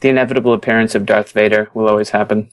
[0.00, 2.50] the inevitable appearance of Darth Vader will always happen.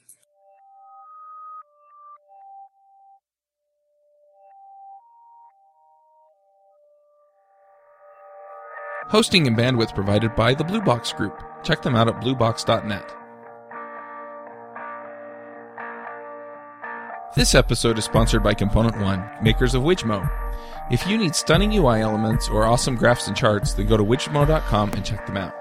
[9.09, 11.41] Hosting and bandwidth provided by the Blue Box Group.
[11.63, 13.13] Check them out at bluebox.net.
[17.35, 20.29] This episode is sponsored by Component One, makers of Wijmo.
[20.91, 24.91] If you need stunning UI elements or awesome graphs and charts, then go to wijmo.com
[24.93, 25.53] and check them out.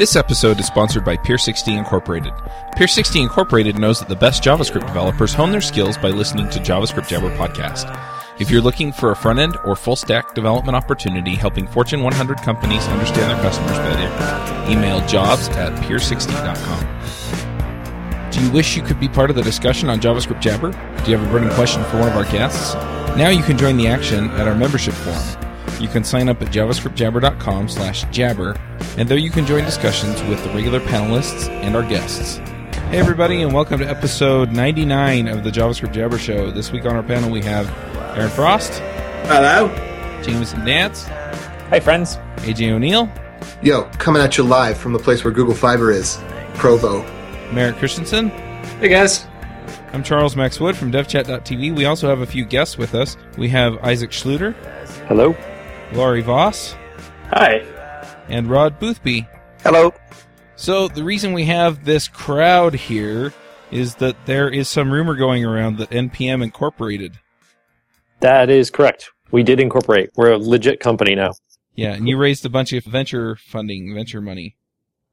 [0.00, 2.32] This episode is sponsored by Peer60 Incorporated.
[2.74, 7.06] Peer60 Incorporated knows that the best JavaScript developers hone their skills by listening to JavaScript
[7.06, 7.84] Jabber podcast.
[8.40, 12.38] If you're looking for a front end or full stack development opportunity helping Fortune 100
[12.38, 16.80] companies understand their customers better, email jobs at peer60.com.
[18.30, 20.70] Do you wish you could be part of the discussion on JavaScript Jabber?
[21.04, 22.72] Do you have a burning question for one of our guests?
[23.18, 25.39] Now you can join the action at our membership forum.
[25.80, 28.54] You can sign up at javascriptjabber.com slash jabber,
[28.98, 32.36] and there you can join discussions with the regular panelists and our guests.
[32.90, 36.50] Hey everybody, and welcome to episode 99 of the JavaScript Jabber Show.
[36.50, 37.66] This week on our panel we have
[38.16, 38.80] Aaron Frost,
[39.26, 39.68] Hello.
[40.22, 41.04] Jameson Dance,
[41.70, 42.16] Hi, friends.
[42.38, 43.10] AJ O'Neal,
[43.62, 46.18] Yo, coming at you live from the place where Google Fiber is,
[46.56, 47.02] Provo.
[47.52, 48.28] Merrick Christensen.
[48.80, 49.26] Hey, guys.
[49.92, 51.74] I'm Charles Max Wood from DevChat.tv.
[51.74, 53.16] We also have a few guests with us.
[53.38, 54.54] We have Isaac Schlueter,
[55.06, 55.34] Hello.
[55.92, 56.76] Laurie Voss,
[57.30, 57.64] Hi.
[58.28, 59.26] and Rod Boothby.
[59.62, 59.92] Hello.
[60.56, 63.32] So the reason we have this crowd here
[63.70, 67.18] is that there is some rumor going around that NPM Incorporated.
[68.20, 69.10] That is correct.
[69.30, 70.10] We did incorporate.
[70.16, 71.32] We're a legit company now.
[71.74, 74.56] Yeah, and you raised a bunch of venture funding, venture money.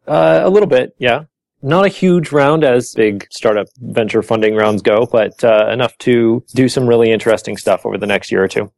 [0.08, 1.24] Uh, a little bit, yeah.
[1.62, 6.44] Not a huge round as big startup venture funding rounds go, but uh, enough to
[6.54, 8.72] do some really interesting stuff over the next year or two.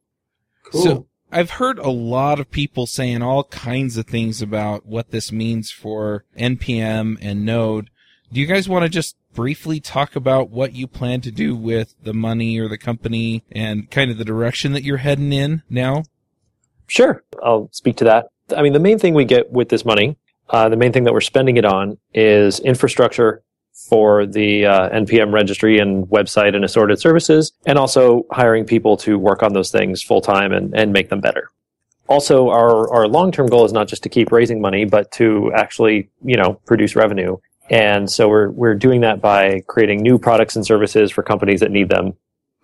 [0.71, 0.81] Cool.
[0.83, 5.31] So I've heard a lot of people saying all kinds of things about what this
[5.31, 7.91] means for NPM and Node.
[8.33, 11.93] Do you guys want to just briefly talk about what you plan to do with
[12.01, 16.03] the money or the company and kind of the direction that you're heading in now?
[16.87, 18.29] Sure, I'll speak to that.
[18.55, 20.17] I mean, the main thing we get with this money,
[20.49, 23.43] uh, the main thing that we're spending it on is infrastructure
[23.87, 29.17] for the uh, NPM registry and website and assorted services, and also hiring people to
[29.17, 31.49] work on those things full time and, and make them better.
[32.07, 35.51] Also, our, our long term goal is not just to keep raising money, but to
[35.53, 37.37] actually, you know, produce revenue.
[37.69, 41.71] And so we're, we're doing that by creating new products and services for companies that
[41.71, 42.13] need them.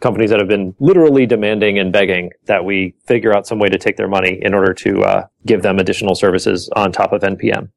[0.01, 3.77] Companies that have been literally demanding and begging that we figure out some way to
[3.77, 7.69] take their money in order to uh, give them additional services on top of NPM.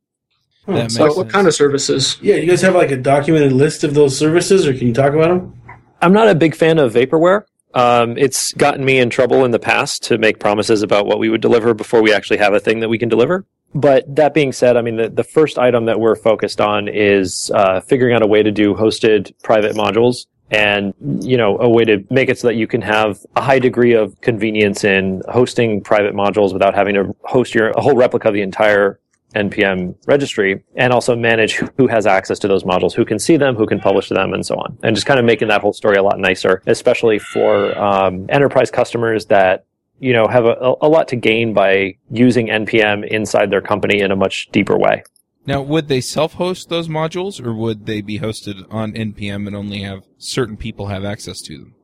[0.69, 1.33] That so makes what sense.
[1.33, 2.19] kind of services?
[2.21, 5.15] Yeah, you guys have like a documented list of those services, or can you talk
[5.15, 5.61] about them?
[6.03, 7.45] I'm not a big fan of vaporware.
[7.75, 11.31] Um, it's gotten me in trouble in the past to make promises about what we
[11.31, 13.47] would deliver before we actually have a thing that we can deliver.
[13.75, 17.51] But that being said, I mean, the, the first item that we're focused on is
[17.55, 21.85] uh, figuring out a way to do hosted private modules and, you know, a way
[21.85, 25.83] to make it so that you can have a high degree of convenience in hosting
[25.83, 28.99] private modules without having to host your a whole replica of the entire
[29.35, 33.57] NPM registry and also manage who has access to those modules, who can see them,
[33.57, 34.79] who can publish them, and so on.
[34.83, 38.71] And just kind of making that whole story a lot nicer, especially for um, enterprise
[38.71, 39.67] customers that
[40.01, 44.11] you know have a, a lot to gain by using NPM inside their company in
[44.11, 45.03] a much deeper way.
[45.47, 49.81] Now, would they self-host those modules, or would they be hosted on NPM and only
[49.81, 51.75] have certain people have access to them?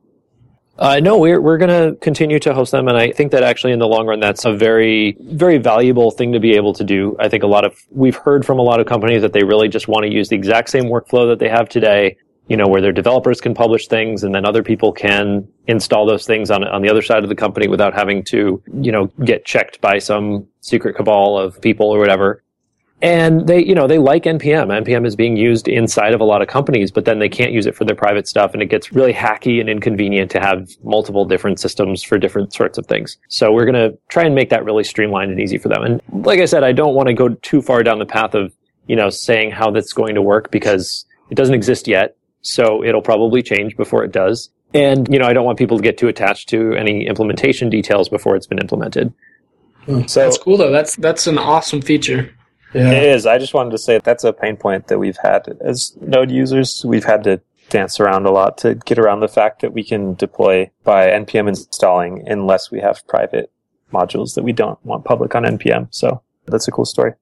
[0.77, 3.71] Uh, no, we're we're going to continue to host them, and I think that actually
[3.71, 7.15] in the long run, that's a very very valuable thing to be able to do.
[7.19, 9.69] I think a lot of we've heard from a lot of companies that they really
[9.69, 12.17] just want to use the exact same workflow that they have today.
[12.47, 16.27] You know, where their developers can publish things, and then other people can install those
[16.27, 19.45] things on on the other side of the company without having to you know get
[19.45, 22.43] checked by some secret cabal of people or whatever
[23.01, 26.41] and they you know they like npm npm is being used inside of a lot
[26.41, 28.93] of companies but then they can't use it for their private stuff and it gets
[28.93, 33.17] really hacky and inconvenient to have multiple different systems for different sorts of things.
[33.27, 35.83] So we're going to try and make that really streamlined and easy for them.
[35.83, 38.53] And like i said i don't want to go too far down the path of
[38.87, 43.01] you know saying how that's going to work because it doesn't exist yet so it'll
[43.01, 44.49] probably change before it does.
[44.73, 48.07] And you know i don't want people to get too attached to any implementation details
[48.07, 49.13] before it's been implemented.
[49.85, 50.71] Hmm, so That's cool though.
[50.71, 52.34] That's that's an awesome feature.
[52.75, 52.91] Yeah.
[52.91, 53.25] It is.
[53.25, 56.83] I just wanted to say that's a pain point that we've had as Node users.
[56.85, 60.13] We've had to dance around a lot to get around the fact that we can
[60.13, 63.51] deploy by npm installing unless we have private
[63.91, 65.87] modules that we don't want public on npm.
[65.89, 67.13] So that's a cool story.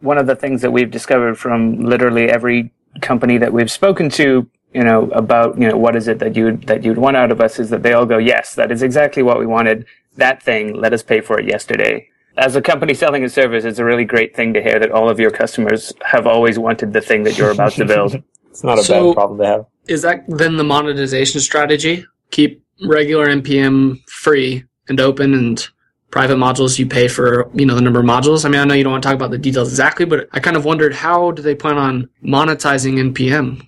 [0.00, 4.48] One of the things that we've discovered from literally every company that we've spoken to,
[4.74, 7.40] you know, about, you know, what is it that you that you'd want out of
[7.40, 9.86] us is that they all go, yes, that is exactly what we wanted.
[10.16, 12.08] That thing, let us pay for it yesterday.
[12.36, 15.08] As a company selling a service, it's a really great thing to hear that all
[15.10, 18.22] of your customers have always wanted the thing that you're about to build.
[18.50, 19.66] It's not a So- bad problem to have.
[19.88, 22.04] Is that then the monetization strategy?
[22.30, 25.66] Keep regular npm free and open, and
[26.10, 28.44] private modules you pay for you know the number of modules.
[28.44, 30.40] I mean, I know you don't want to talk about the details exactly, but I
[30.40, 33.66] kind of wondered how do they plan on monetizing npm?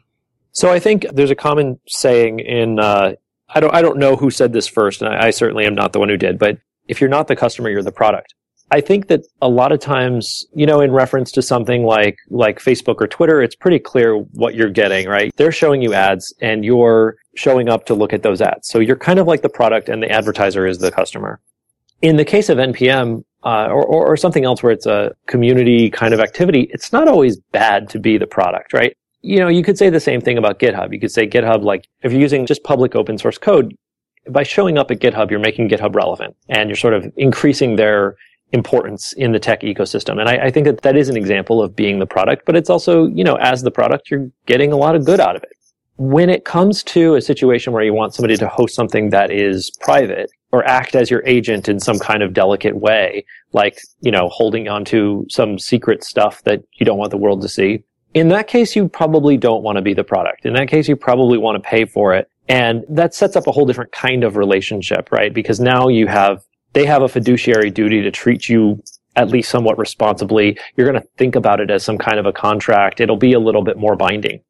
[0.52, 3.14] So I think there's a common saying in uh,
[3.54, 5.94] I don't I don't know who said this first, and I, I certainly am not
[5.94, 6.38] the one who did.
[6.38, 6.58] But
[6.88, 8.34] if you're not the customer, you're the product.
[8.70, 12.58] I think that a lot of times, you know, in reference to something like like
[12.58, 15.32] Facebook or Twitter, it's pretty clear what you're getting, right?
[15.36, 18.68] They're showing you ads, and you're showing up to look at those ads.
[18.68, 21.40] So you're kind of like the product, and the advertiser is the customer.
[22.02, 25.90] In the case of NPM, uh, or, or, or something else where it's a community
[25.90, 28.96] kind of activity, it's not always bad to be the product, right?
[29.24, 30.92] you know, you could say the same thing about GitHub.
[30.92, 33.74] You could say GitHub, like, if you're using just public open source code,
[34.28, 38.16] by showing up at GitHub, you're making GitHub relevant and you're sort of increasing their
[38.54, 40.20] importance in the tech ecosystem.
[40.20, 42.70] And I, I think that that is an example of being the product, but it's
[42.70, 45.50] also, you know, as the product, you're getting a lot of good out of it.
[45.96, 49.70] When it comes to a situation where you want somebody to host something that is
[49.80, 54.28] private or act as your agent in some kind of delicate way, like, you know,
[54.28, 57.84] holding onto some secret stuff that you don't want the world to see,
[58.14, 60.46] in that case, you probably don't want to be the product.
[60.46, 62.28] In that case, you probably want to pay for it.
[62.48, 65.34] And that sets up a whole different kind of relationship, right?
[65.34, 68.82] Because now you have, they have a fiduciary duty to treat you
[69.16, 70.58] at least somewhat responsibly.
[70.76, 73.00] You're going to think about it as some kind of a contract.
[73.00, 74.40] It'll be a little bit more binding.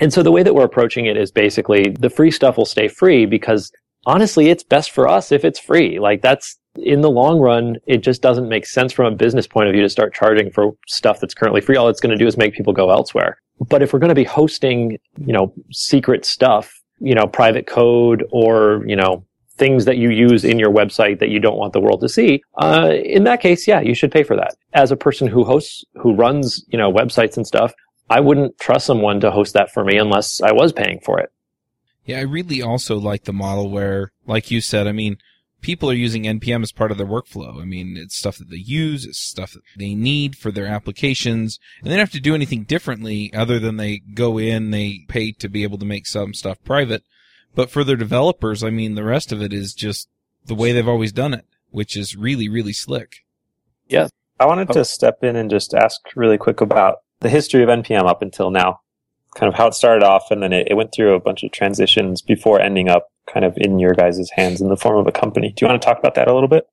[0.00, 2.88] And so the way that we're approaching it is basically the free stuff will stay
[2.88, 3.70] free because
[4.06, 5.98] honestly, it's best for us if it's free.
[5.98, 9.68] Like that's in the long run, it just doesn't make sense from a business point
[9.68, 11.76] of view to start charging for stuff that's currently free.
[11.76, 13.38] All it's going to do is make people go elsewhere.
[13.68, 18.24] But if we're going to be hosting, you know, secret stuff, you know, private code
[18.30, 19.24] or, you know,
[19.56, 22.42] things that you use in your website that you don't want the world to see,
[22.62, 24.54] uh, in that case, yeah, you should pay for that.
[24.72, 27.72] As a person who hosts, who runs, you know, websites and stuff,
[28.08, 31.30] I wouldn't trust someone to host that for me unless I was paying for it.
[32.04, 35.18] Yeah, I really also like the model where, like you said, I mean,
[35.60, 37.60] people are using NPM as part of their workflow.
[37.60, 41.58] I mean, it's stuff that they use, it's stuff that they need for their applications,
[41.80, 45.32] and they don't have to do anything differently other than they go in, they pay
[45.32, 47.02] to be able to make some stuff private.
[47.56, 50.08] But for their developers, I mean, the rest of it is just
[50.44, 53.24] the way they've always done it, which is really, really slick.
[53.88, 54.08] Yeah.
[54.38, 58.06] I wanted to step in and just ask really quick about the history of NPM
[58.06, 58.80] up until now.
[59.34, 61.52] Kind of how it started off, and then it, it went through a bunch of
[61.52, 65.12] transitions before ending up kind of in your guys' hands in the form of a
[65.12, 65.52] company.
[65.52, 66.66] Do you want to talk about that a little bit?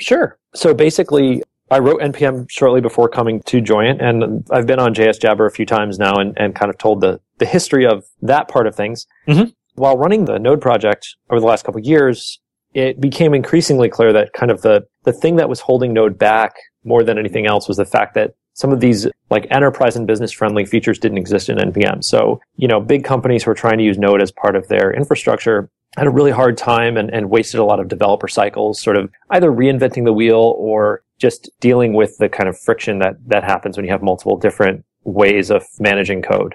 [0.00, 0.36] Sure.
[0.54, 5.20] So basically, I wrote NPM shortly before coming to Joyent, and I've been on JS
[5.20, 8.48] Jabber a few times now and, and kind of told the, the history of that
[8.48, 9.06] part of things.
[9.28, 9.52] Mhm.
[9.78, 12.40] While running the Node project over the last couple years,
[12.74, 16.54] it became increasingly clear that kind of the, the thing that was holding Node back
[16.84, 20.32] more than anything else was the fact that some of these like enterprise and business
[20.32, 22.02] friendly features didn't exist in NPM.
[22.02, 24.92] So, you know, big companies who are trying to use Node as part of their
[24.92, 28.96] infrastructure had a really hard time and, and wasted a lot of developer cycles, sort
[28.96, 33.44] of either reinventing the wheel or just dealing with the kind of friction that, that
[33.44, 36.54] happens when you have multiple different ways of managing code.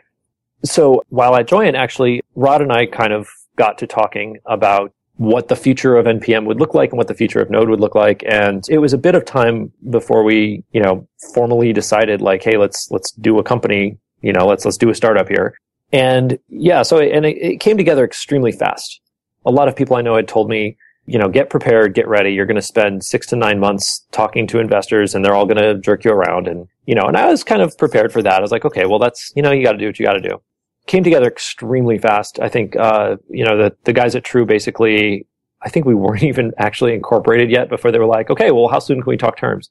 [0.66, 3.28] So while at Joyent, actually, Rod and I kind of
[3.58, 7.14] got to talking about what the future of NPM would look like and what the
[7.14, 8.24] future of Node would look like.
[8.26, 12.58] And it was a bit of time before we, you know, formally decided like, hey,
[12.58, 15.56] let's, let's do a company, you know, let's, let's do a startup here.
[15.92, 19.02] And yeah, so, and it, it came together extremely fast.
[19.46, 22.34] A lot of people I know had told me, you know, get prepared, get ready.
[22.34, 25.62] You're going to spend six to nine months talking to investors and they're all going
[25.62, 26.48] to jerk you around.
[26.48, 28.38] And, you know, and I was kind of prepared for that.
[28.38, 30.14] I was like, okay, well, that's, you know, you got to do what you got
[30.14, 30.42] to do
[30.88, 32.40] came together extremely fast.
[32.40, 35.26] I think, uh, you know, the, the guys at True basically,
[35.62, 38.80] I think we weren't even actually incorporated yet before they were like, okay, well, how
[38.80, 39.70] soon can we talk terms?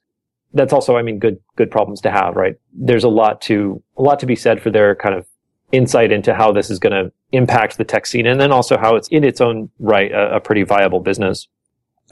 [0.54, 2.56] That's also, I mean, good, good problems to have, right?
[2.74, 5.26] There's a lot to, a lot to be said for their kind of
[5.72, 8.94] insight into how this is going to impact the tech scene and then also how
[8.94, 11.48] it's in its own right, a, a pretty viable business.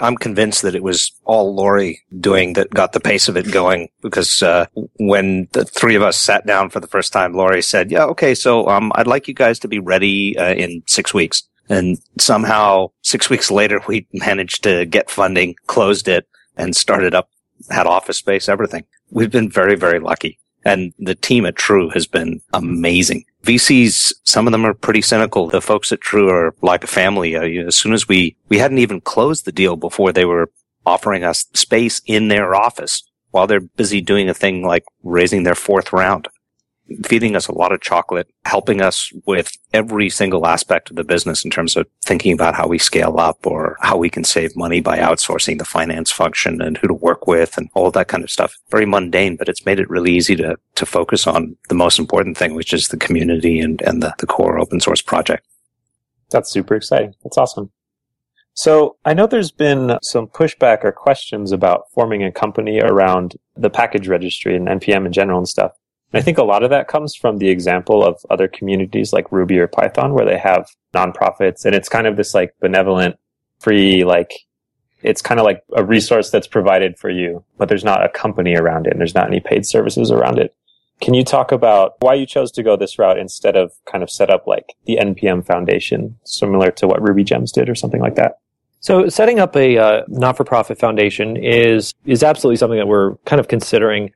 [0.00, 3.88] I'm convinced that it was all Laurie doing that got the pace of it going
[4.00, 4.66] because uh,
[4.98, 8.34] when the three of us sat down for the first time, Laurie said, "Yeah, okay,
[8.34, 12.90] so um, I'd like you guys to be ready uh, in six weeks." And somehow,
[13.02, 16.26] six weeks later, we managed to get funding, closed it,
[16.56, 17.30] and started up,
[17.70, 18.84] had office space, everything.
[19.10, 20.38] We've been very, very lucky.
[20.64, 23.24] And the team at True has been amazing.
[23.44, 25.48] VCs, some of them are pretty cynical.
[25.48, 27.36] The folks at True are like a family.
[27.36, 30.50] Uh, as soon as we, we hadn't even closed the deal before they were
[30.84, 35.54] offering us space in their office while they're busy doing a thing like raising their
[35.54, 36.28] fourth round.
[37.04, 41.44] Feeding us a lot of chocolate, helping us with every single aspect of the business
[41.44, 44.80] in terms of thinking about how we scale up or how we can save money
[44.80, 48.30] by outsourcing the finance function and who to work with and all that kind of
[48.30, 48.56] stuff.
[48.70, 52.36] Very mundane, but it's made it really easy to, to focus on the most important
[52.36, 55.46] thing, which is the community and, and the, the core open source project.
[56.30, 57.14] That's super exciting.
[57.22, 57.70] That's awesome.
[58.54, 63.70] So I know there's been some pushback or questions about forming a company around the
[63.70, 65.72] package registry and NPM in general and stuff.
[66.12, 69.30] And I think a lot of that comes from the example of other communities like
[69.30, 73.16] Ruby or Python where they have nonprofits and it's kind of this like benevolent,
[73.60, 74.32] free, like
[75.02, 78.54] it's kind of like a resource that's provided for you, but there's not a company
[78.54, 80.54] around it and there's not any paid services around it.
[81.00, 84.10] Can you talk about why you chose to go this route instead of kind of
[84.10, 88.16] set up like the NPM Foundation, similar to what Ruby Gems did or something like
[88.16, 88.38] that?
[88.80, 93.48] So setting up a uh, not-for-profit foundation is is absolutely something that we're kind of
[93.48, 94.10] considering.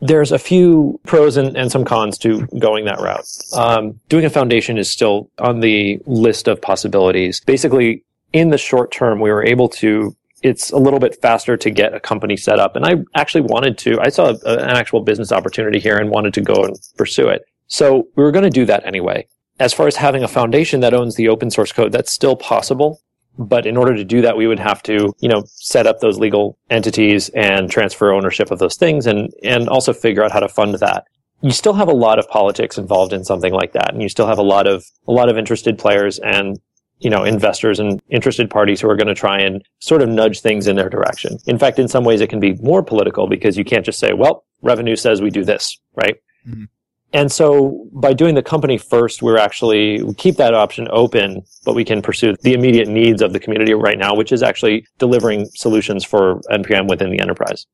[0.00, 3.26] There's a few pros and, and some cons to going that route.
[3.54, 7.40] Um, doing a foundation is still on the list of possibilities.
[7.40, 10.16] Basically, in the short term, we were able to.
[10.42, 13.76] It's a little bit faster to get a company set up, and I actually wanted
[13.78, 14.00] to.
[14.00, 17.44] I saw a, an actual business opportunity here and wanted to go and pursue it.
[17.66, 19.26] So we were going to do that anyway.
[19.58, 23.02] As far as having a foundation that owns the open source code, that's still possible.
[23.40, 26.18] But in order to do that, we would have to, you know, set up those
[26.18, 30.48] legal entities and transfer ownership of those things and, and also figure out how to
[30.48, 31.06] fund that.
[31.40, 33.94] You still have a lot of politics involved in something like that.
[33.94, 36.60] And you still have a lot of, a lot of interested players and,
[36.98, 40.42] you know, investors and interested parties who are going to try and sort of nudge
[40.42, 41.38] things in their direction.
[41.46, 44.12] In fact, in some ways it can be more political because you can't just say,
[44.12, 46.16] well, revenue says we do this, right?
[46.46, 46.64] Mm-hmm.
[47.12, 51.74] And so by doing the company first, we're actually we keep that option open, but
[51.74, 55.46] we can pursue the immediate needs of the community right now, which is actually delivering
[55.54, 57.66] solutions for NPM within the enterprise.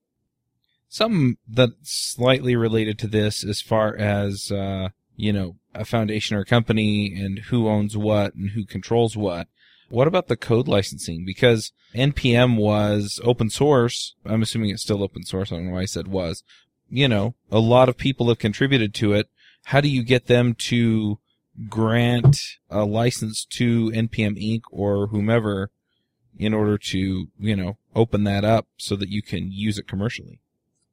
[0.88, 6.40] Something that's slightly related to this as far as, uh, you know, a foundation or
[6.40, 9.48] a company and who owns what and who controls what.
[9.88, 11.24] What about the code licensing?
[11.24, 14.14] Because NPM was open source.
[14.24, 15.52] I'm assuming it's still open source.
[15.52, 16.42] I don't know why I said was,
[16.88, 19.28] you know, a lot of people have contributed to it.
[19.64, 21.18] How do you get them to
[21.68, 22.38] grant
[22.70, 24.62] a license to NPM Inc.
[24.70, 25.70] or whomever
[26.38, 30.40] in order to, you know, open that up so that you can use it commercially?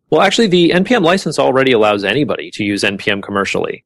[0.10, 3.84] Well, actually, the NPM license already allows anybody to use NPM commercially.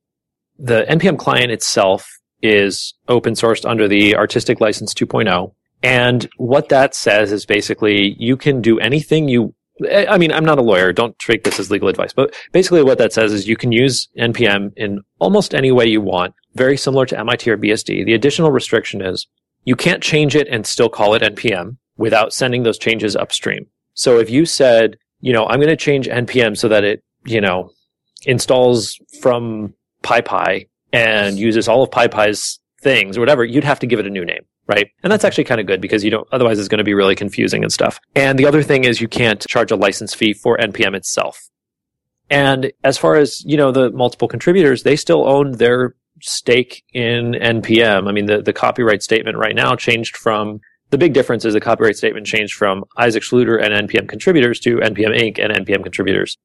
[0.60, 5.54] The NPM client itself is open sourced under the Artistic License 2.0.
[5.84, 9.54] And what that says is basically you can do anything you
[9.86, 10.92] I mean, I'm not a lawyer.
[10.92, 12.14] Don't take this as legal advice.
[12.14, 16.02] But basically, what that says is you can use NPM in almost any way you
[16.02, 18.06] want, very similar to MIT or BSD.
[18.06, 19.28] The additional restriction is
[19.66, 23.68] you can't change it and still call it NPM without sending those changes upstream.
[23.94, 27.42] So if you said, you know, I'm going to change NPM so that it, you
[27.42, 27.72] know,
[28.26, 34.00] installs from PyPI and uses all of PyPI's things or whatever, you'd have to give
[34.00, 34.90] it a new name right?
[35.04, 37.16] And that's actually kind of good because you don't, otherwise it's going to be really
[37.16, 38.00] confusing and stuff.
[38.16, 41.50] And the other thing is you can't charge a license fee for NPM itself.
[42.30, 47.34] And as far as, you know, the multiple contributors, they still own their stake in
[47.34, 48.10] NPM.
[48.10, 50.60] I mean, the, the copyright statement right now changed from,
[50.90, 54.78] the big difference is the copyright statement changed from Isaac Schlueter and NPM contributors to
[54.78, 55.44] NPM Inc.
[55.44, 56.38] and NPM contributors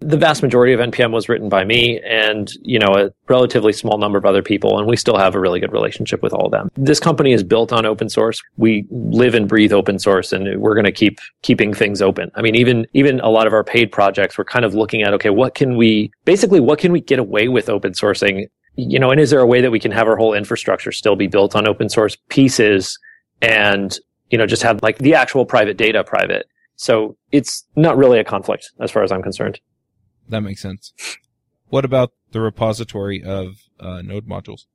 [0.00, 3.98] the vast majority of npm was written by me and you know a relatively small
[3.98, 6.52] number of other people and we still have a really good relationship with all of
[6.52, 6.70] them.
[6.76, 8.40] This company is built on open source.
[8.56, 12.30] We live and breathe open source and we're going to keep keeping things open.
[12.36, 15.12] I mean even even a lot of our paid projects we're kind of looking at
[15.14, 18.46] okay what can we basically what can we get away with open sourcing?
[18.76, 21.16] You know and is there a way that we can have our whole infrastructure still
[21.16, 22.98] be built on open source pieces
[23.42, 23.98] and
[24.30, 26.46] you know just have like the actual private data private?
[26.76, 29.60] So it's not really a conflict as far as i'm concerned
[30.28, 30.92] that makes sense.
[31.68, 34.66] What about the repository of uh, node modules?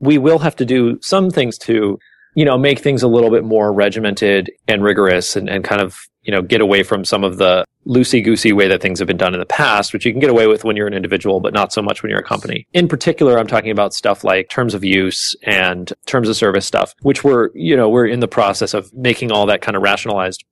[0.00, 1.98] We will have to do some things to,
[2.34, 5.98] you know, make things a little bit more regimented and rigorous and, and kind of,
[6.22, 9.16] you know, get away from some of the loosey goosey way that things have been
[9.16, 11.52] done in the past, which you can get away with when you're an individual, but
[11.52, 12.66] not so much when you're a company.
[12.72, 16.94] In particular, I'm talking about stuff like terms of use and terms of service stuff,
[17.02, 20.44] which we're, you know, we're in the process of making all that kind of rationalized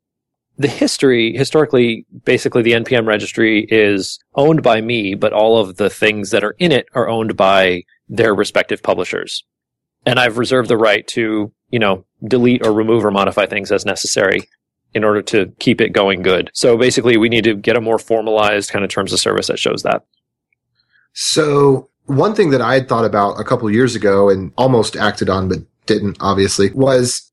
[0.63, 5.91] the history, historically, basically the NPM registry is owned by me, but all of the
[5.91, 9.45] things that are in it are owned by their respective publishers.
[10.07, 13.85] And I've reserved the right to, you know, delete or remove or modify things as
[13.85, 14.49] necessary
[14.95, 16.51] in order to keep it going good.
[16.55, 19.59] So basically, we need to get a more formalized kind of terms of service that
[19.59, 20.05] shows that.
[21.15, 25.29] So one thing that I had thought about a couple years ago and almost acted
[25.29, 27.32] on, but didn't obviously was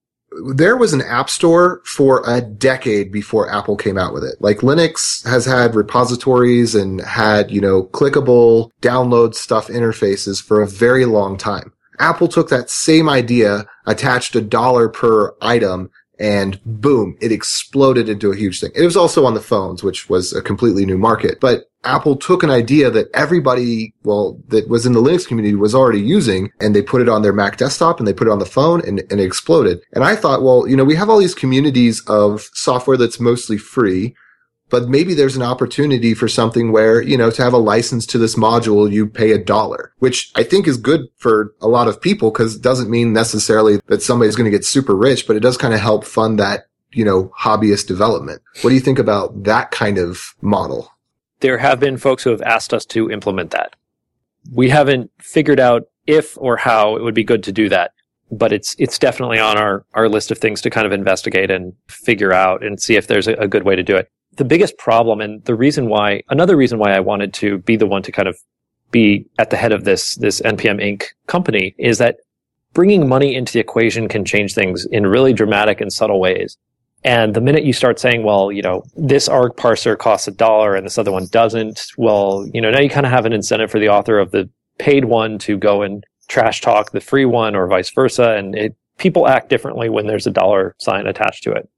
[0.54, 4.36] there was an app store for a decade before Apple came out with it.
[4.40, 10.68] Like Linux has had repositories and had, you know, clickable download stuff interfaces for a
[10.68, 11.74] very long time.
[12.00, 18.32] Apple took that same idea, attached a dollar per item, and boom, it exploded into
[18.32, 18.72] a huge thing.
[18.76, 22.44] It was also on the phones, which was a completely new market, but Apple took
[22.44, 26.76] an idea that everybody, well, that was in the Linux community was already using and
[26.76, 29.00] they put it on their Mac desktop and they put it on the phone and,
[29.10, 29.80] and it exploded.
[29.94, 33.58] And I thought, well, you know, we have all these communities of software that's mostly
[33.58, 34.16] free
[34.70, 38.18] but maybe there's an opportunity for something where, you know, to have a license to
[38.18, 42.02] this module, you pay a dollar, which I think is good for a lot of
[42.02, 45.42] people because it doesn't mean necessarily that somebody's going to get super rich, but it
[45.42, 48.42] does kind of help fund that, you know, hobbyist development.
[48.62, 50.92] What do you think about that kind of model?
[51.40, 53.76] There have been folks who have asked us to implement that.
[54.52, 57.92] We haven't figured out if or how it would be good to do that
[58.32, 61.74] but it's it's definitely on our our list of things to kind of investigate and
[61.88, 64.08] figure out and see if there's a, a, good way to do it
[64.40, 67.86] the biggest problem and the reason why, another reason why I wanted to be the
[67.86, 68.38] one to kind of
[68.90, 71.04] be at the head of this, this NPM Inc.
[71.28, 72.18] company is that
[72.74, 76.58] bringing money into the equation can change things in really dramatic and subtle ways.
[77.04, 80.76] And the minute you start saying, well, you know, this arg parser costs a dollar
[80.76, 83.72] and this other one doesn't, well, you know, now you kind of have an incentive
[83.72, 87.56] for the author of the paid one to go and trash talk the free one
[87.56, 88.32] or vice versa.
[88.32, 91.70] And it, people act differently when there's a dollar sign attached to it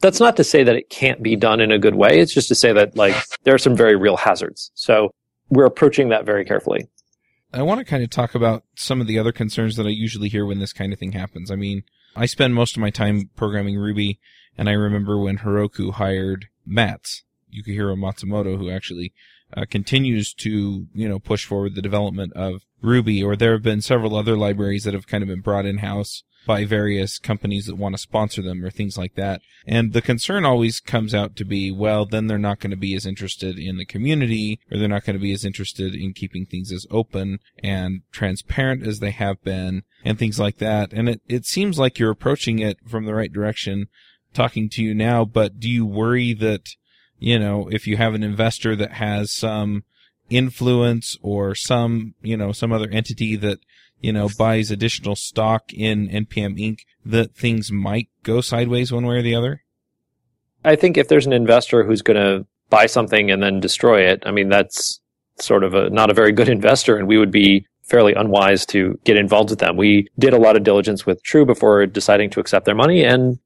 [0.00, 2.20] that's not to say that it can't be done in a good way.
[2.20, 4.70] It's just to say that like there are some very real hazards.
[4.74, 5.14] So
[5.48, 6.86] we're approaching that very carefully.
[7.52, 10.28] I want to kind of talk about some of the other concerns that I usually
[10.28, 11.50] hear when this kind of thing happens.
[11.50, 11.84] I mean,
[12.14, 14.18] I spend most of my time programming Ruby,
[14.58, 19.12] and I remember when Heroku hired Matz, Yukihiro Matsumoto, who actually
[19.56, 23.80] uh, continues to, you know, push forward the development of Ruby, or there have been
[23.80, 27.94] several other libraries that have kind of been brought in-house by various companies that want
[27.94, 29.42] to sponsor them or things like that.
[29.66, 32.94] And the concern always comes out to be, well, then they're not going to be
[32.94, 36.46] as interested in the community or they're not going to be as interested in keeping
[36.46, 40.92] things as open and transparent as they have been and things like that.
[40.92, 43.88] And it, it seems like you're approaching it from the right direction
[44.36, 46.68] talking to you now, but do you worry that,
[47.18, 49.84] you know, if you have an investor that has some
[50.30, 53.58] influence or some, you know, some other entity that
[54.00, 59.16] you know, buys additional stock in NPM Inc., that things might go sideways one way
[59.16, 59.62] or the other?
[60.64, 64.22] I think if there's an investor who's going to buy something and then destroy it,
[64.26, 65.00] I mean, that's
[65.38, 68.98] sort of a, not a very good investor, and we would be fairly unwise to
[69.04, 69.76] get involved with them.
[69.76, 73.38] We did a lot of diligence with True before deciding to accept their money, and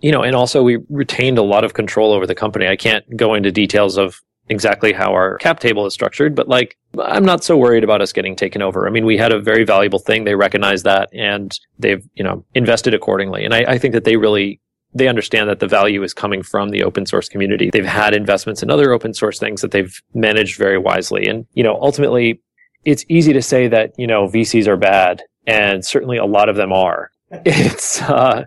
[0.00, 2.68] you know, and also we retained a lot of control over the company.
[2.68, 6.76] I can't go into details of exactly how our cap table is structured, but like,
[6.98, 8.86] I'm not so worried about us getting taken over.
[8.86, 10.24] I mean, we had a very valuable thing.
[10.24, 13.44] They recognize that and they've, you know, invested accordingly.
[13.44, 14.60] And I, I think that they really,
[14.94, 17.70] they understand that the value is coming from the open source community.
[17.70, 21.26] They've had investments in other open source things that they've managed very wisely.
[21.26, 22.40] And, you know, ultimately
[22.84, 26.56] it's easy to say that, you know, VCs are bad and certainly a lot of
[26.56, 27.10] them are.
[27.44, 28.44] It's, uh,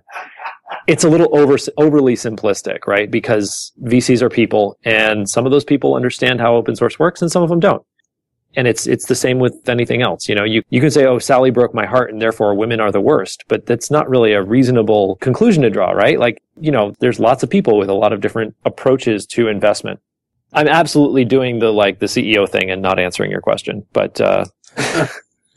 [0.92, 3.10] it's a little over overly simplistic, right?
[3.10, 7.32] Because VCs are people, and some of those people understand how open source works, and
[7.32, 7.84] some of them don't.
[8.58, 10.28] And it's it's the same with anything else.
[10.28, 12.92] You know, you you can say, "Oh, Sally broke my heart, and therefore women are
[12.92, 16.20] the worst," but that's not really a reasonable conclusion to draw, right?
[16.20, 20.02] Like, you know, there's lots of people with a lot of different approaches to investment.
[20.52, 24.20] I'm absolutely doing the like the CEO thing and not answering your question, but.
[24.20, 24.44] uh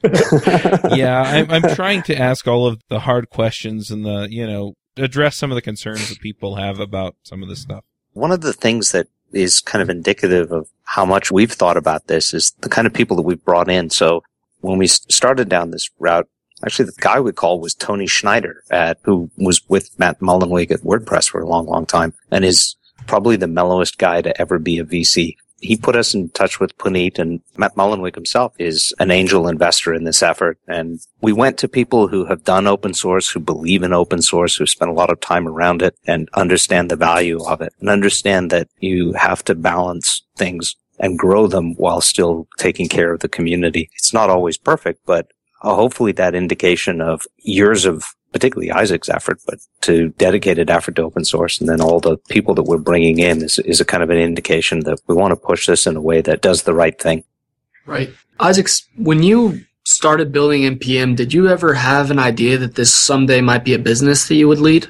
[0.94, 4.74] yeah, I'm, I'm trying to ask all of the hard questions and the, you know,
[4.96, 7.84] address some of the concerns that people have about some of this stuff.
[8.12, 12.06] One of the things that is kind of indicative of how much we've thought about
[12.06, 13.90] this is the kind of people that we've brought in.
[13.90, 14.22] So
[14.60, 16.28] when we started down this route,
[16.64, 20.80] actually the guy we called was Toni Schneider at, who was with Matt Mullenweg at
[20.80, 22.76] WordPress for a long, long time and is
[23.06, 26.76] probably the mellowest guy to ever be a VC he put us in touch with
[26.76, 30.58] Puneet and Matt Mullenweg himself is an angel investor in this effort.
[30.68, 34.56] And we went to people who have done open source, who believe in open source,
[34.56, 37.88] who spent a lot of time around it and understand the value of it and
[37.88, 43.20] understand that you have to balance things and grow them while still taking care of
[43.20, 43.88] the community.
[43.96, 45.28] It's not always perfect, but
[45.60, 51.24] hopefully that indication of years of particularly Isaac's effort, but to dedicated effort to open
[51.24, 51.60] source.
[51.60, 54.18] And then all the people that we're bringing in is, is a kind of an
[54.18, 57.22] indication that we want to push this in a way that does the right thing.
[57.86, 58.12] Right.
[58.40, 63.40] Isaac's, when you started building NPM, did you ever have an idea that this someday
[63.40, 64.88] might be a business that you would lead?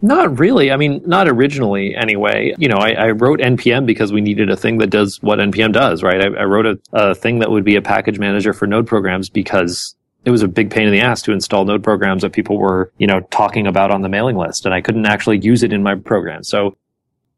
[0.00, 0.70] Not really.
[0.70, 2.54] I mean, not originally anyway.
[2.56, 5.72] You know, I, I, wrote NPM because we needed a thing that does what NPM
[5.72, 6.22] does, right?
[6.22, 9.28] I, I wrote a, a, thing that would be a package manager for node programs
[9.28, 12.58] because it was a big pain in the ass to install node programs that people
[12.58, 15.72] were, you know, talking about on the mailing list and I couldn't actually use it
[15.72, 16.44] in my program.
[16.44, 16.76] So,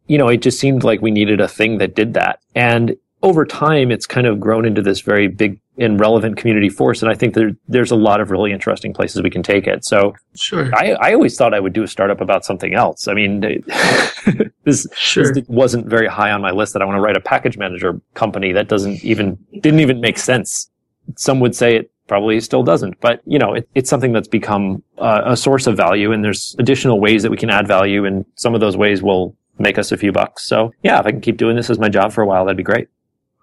[0.09, 2.40] you know, it just seemed like we needed a thing that did that.
[2.55, 7.03] And over time, it's kind of grown into this very big and relevant community force.
[7.03, 9.85] And I think there, there's a lot of really interesting places we can take it.
[9.85, 10.68] So Sure.
[10.75, 13.07] I, I always thought I would do a startup about something else.
[13.07, 13.40] I mean,
[14.64, 15.33] this, Sure.
[15.33, 18.01] this wasn't very high on my list that I want to write a package manager
[18.14, 20.68] company that doesn't even, didn't even make sense.
[21.16, 24.83] Some would say it probably still doesn't, but you know, it, it's something that's become
[24.99, 28.25] uh, a source of value and there's additional ways that we can add value and
[28.35, 30.45] some of those ways will make us a few bucks.
[30.45, 32.57] So yeah, if I can keep doing this as my job for a while, that'd
[32.57, 32.88] be great.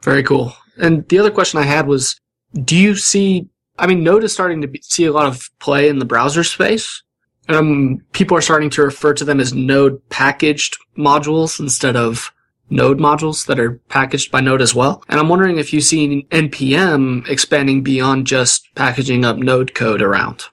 [0.03, 0.53] Very cool.
[0.77, 2.19] And the other question I had was,
[2.63, 3.47] do you see?
[3.77, 6.43] I mean, Node is starting to be, see a lot of play in the browser
[6.43, 7.03] space.
[7.47, 12.31] Um, people are starting to refer to them as Node packaged modules instead of
[12.69, 15.03] Node modules that are packaged by Node as well.
[15.09, 20.45] And I'm wondering if you've seen NPM expanding beyond just packaging up Node code around.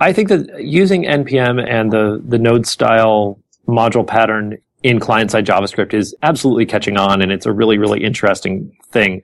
[0.00, 5.46] I think that using NPM and the, the node style module pattern in client side
[5.46, 9.22] JavaScript is absolutely catching on and it's a really, really interesting thing.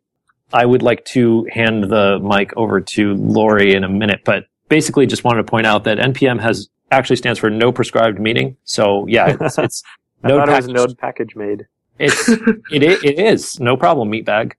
[0.53, 5.07] I would like to hand the mic over to Laurie in a minute, but basically
[5.07, 8.57] just wanted to point out that NPM has actually stands for no prescribed meaning.
[8.65, 9.83] So yeah, it's, it's
[10.25, 11.67] I thought it was node package made.
[12.01, 12.29] It's,
[12.73, 14.53] it, it is no problem, meatbag.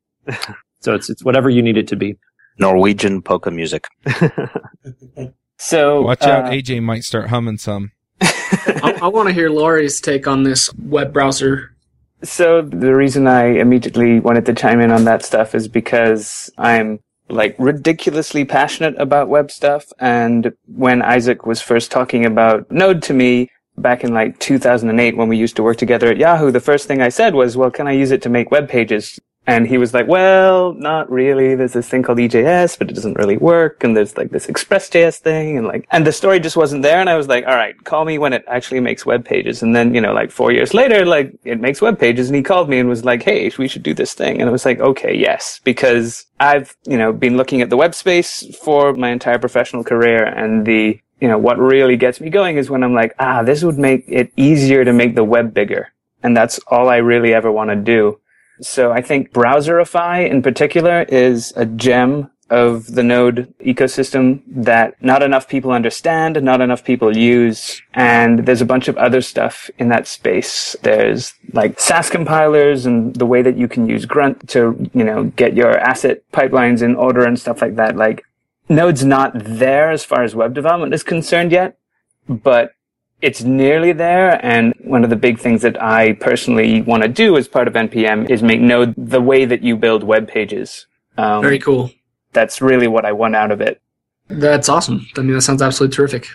[0.80, 2.18] So it's, it's whatever you need it to be.
[2.58, 3.88] Norwegian polka music.
[5.62, 7.92] So Watch out, uh, AJ might start humming some.
[8.22, 11.76] I, I want to hear Laurie's take on this web browser.
[12.24, 17.00] So the reason I immediately wanted to chime in on that stuff is because I'm
[17.30, 19.86] like ridiculously passionate about web stuff.
[20.00, 25.28] And when Isaac was first talking about Node to me back in like 2008 when
[25.28, 27.88] we used to work together at Yahoo, the first thing I said was, well, can
[27.88, 29.20] I use it to make web pages?
[29.48, 31.56] And he was like, well, not really.
[31.56, 33.84] There's this thing called EJS, but it doesn't really work.
[33.84, 37.00] And there's like this ExpressJS thing and like, and the story just wasn't there.
[37.00, 39.64] And I was like, all right, call me when it actually makes web pages.
[39.64, 42.44] And then, you know, like four years later, like it makes web pages and he
[42.44, 44.40] called me and was like, Hey, we should do this thing.
[44.40, 47.96] And I was like, okay, yes, because I've, you know, been looking at the web
[47.96, 52.58] space for my entire professional career and the, you know, what really gets me going
[52.58, 55.94] is when I'm like, ah, this would make it easier to make the web bigger.
[56.24, 58.20] And that's all I really ever want to do.
[58.62, 65.24] So I think Browserify in particular is a gem of the Node ecosystem that not
[65.24, 67.82] enough people understand, not enough people use.
[67.94, 70.76] And there's a bunch of other stuff in that space.
[70.82, 75.26] There's like Sass compilers and the way that you can use Grunt to, you know,
[75.38, 77.96] get your asset pipelines in order and stuff like that.
[77.96, 78.26] Like
[78.72, 81.78] Node's not there as far as web development is concerned yet,
[82.28, 82.72] but
[83.22, 84.44] it's nearly there.
[84.44, 87.74] And one of the big things that I personally want to do as part of
[87.74, 90.88] NPM is make Node the way that you build web pages.
[91.18, 91.92] Um, Very cool.
[92.34, 93.82] that's really what I want out of it.
[94.30, 95.06] That's awesome.
[95.18, 96.28] I mean, that sounds absolutely terrific.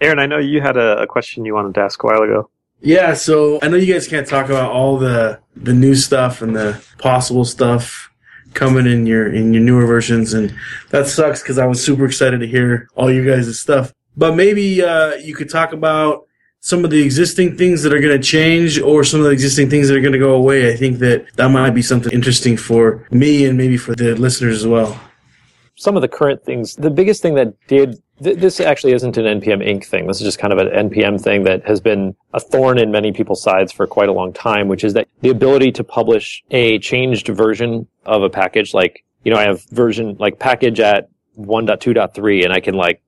[0.00, 2.50] Aaron, I know you had a, a question you wanted to ask a while ago.
[2.80, 6.54] Yeah, so I know you guys can't talk about all the the new stuff and
[6.54, 8.10] the possible stuff
[8.54, 10.54] coming in your in your newer versions, and
[10.90, 13.92] that sucks because I was super excited to hear all you guys' stuff.
[14.16, 16.22] But maybe uh, you could talk about
[16.60, 19.70] some of the existing things that are going to change, or some of the existing
[19.70, 20.72] things that are going to go away.
[20.72, 24.56] I think that that might be something interesting for me and maybe for the listeners
[24.56, 24.98] as well.
[25.76, 29.40] some of the current things, the biggest thing that did, th- this actually isn't an
[29.40, 29.84] NPM Inc.
[29.84, 30.06] thing.
[30.06, 33.12] This is just kind of an NPM thing that has been a thorn in many
[33.12, 36.78] people's sides for quite a long time, which is that the ability to publish a
[36.78, 42.44] changed version of a package, like, you know, I have version, like package at 1.2.3
[42.44, 43.02] and I can like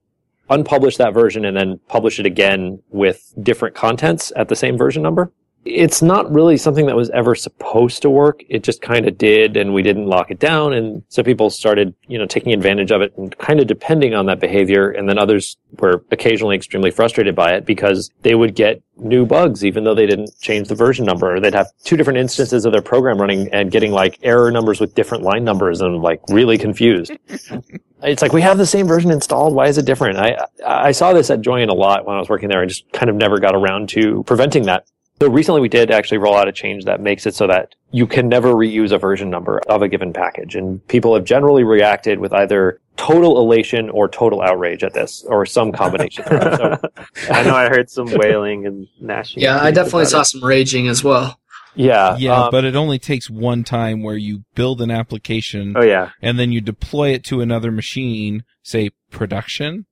[0.50, 5.02] unpublish that version and then publish it again with different contents at the same version
[5.02, 5.32] number.
[5.64, 8.42] It's not really something that was ever supposed to work.
[8.48, 10.72] It just kind of did, and we didn't lock it down.
[10.72, 14.26] And so people started, you know, taking advantage of it and kind of depending on
[14.26, 14.90] that behavior.
[14.90, 19.64] And then others were occasionally extremely frustrated by it because they would get new bugs
[19.64, 21.36] even though they didn't change the version number.
[21.36, 24.80] Or they'd have two different instances of their program running and getting like error numbers
[24.80, 27.12] with different line numbers and like really confused.
[28.02, 29.54] it's like we have the same version installed.
[29.54, 30.18] Why is it different?
[30.18, 32.60] I I saw this at Joyent a lot when I was working there.
[32.60, 34.86] and just kind of never got around to preventing that.
[35.20, 38.06] So recently we did actually roll out a change that makes it so that you
[38.06, 40.54] can never reuse a version number of a given package.
[40.54, 45.46] And people have generally reacted with either total elation or total outrage at this, or
[45.46, 46.24] some combination.
[46.26, 46.78] so,
[47.30, 49.42] I know I heard some wailing and gnashing.
[49.42, 50.26] Yeah, I definitely saw it.
[50.26, 51.40] some raging as well.
[51.74, 52.16] yeah.
[52.18, 56.10] Yeah, um, but it only takes one time where you build an application Oh yeah,
[56.20, 59.86] and then you deploy it to another machine, say production,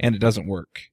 [0.00, 0.91] and it doesn't work.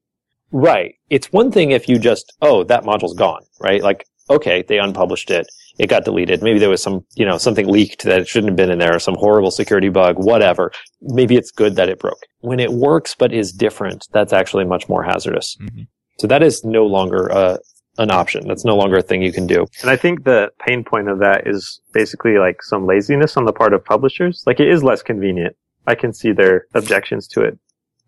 [0.51, 0.95] Right.
[1.09, 3.81] It's one thing if you just, oh, that module's gone, right?
[3.83, 5.47] Like, okay, they unpublished it.
[5.79, 6.41] it got deleted.
[6.43, 8.95] Maybe there was some, you know, something leaked that it shouldn't have been in there,
[8.95, 10.71] or some horrible security bug, whatever.
[11.01, 12.21] Maybe it's good that it broke.
[12.41, 15.55] When it works but is different, that's actually much more hazardous.
[15.61, 15.87] Mhm.
[16.19, 17.57] So that is no longer uh,
[17.97, 18.47] an option.
[18.47, 19.65] That's no longer a thing you can do.
[19.81, 23.53] And I think the pain point of that is basically like some laziness on the
[23.53, 24.43] part of publishers.
[24.45, 25.55] Like it is less convenient.
[25.87, 27.57] I can see their objections to it.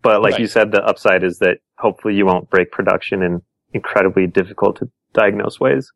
[0.02, 0.40] But like Right.
[0.40, 3.40] you said, the upside is that hopefully you won't break production in
[3.72, 5.90] incredibly difficult to diagnose ways.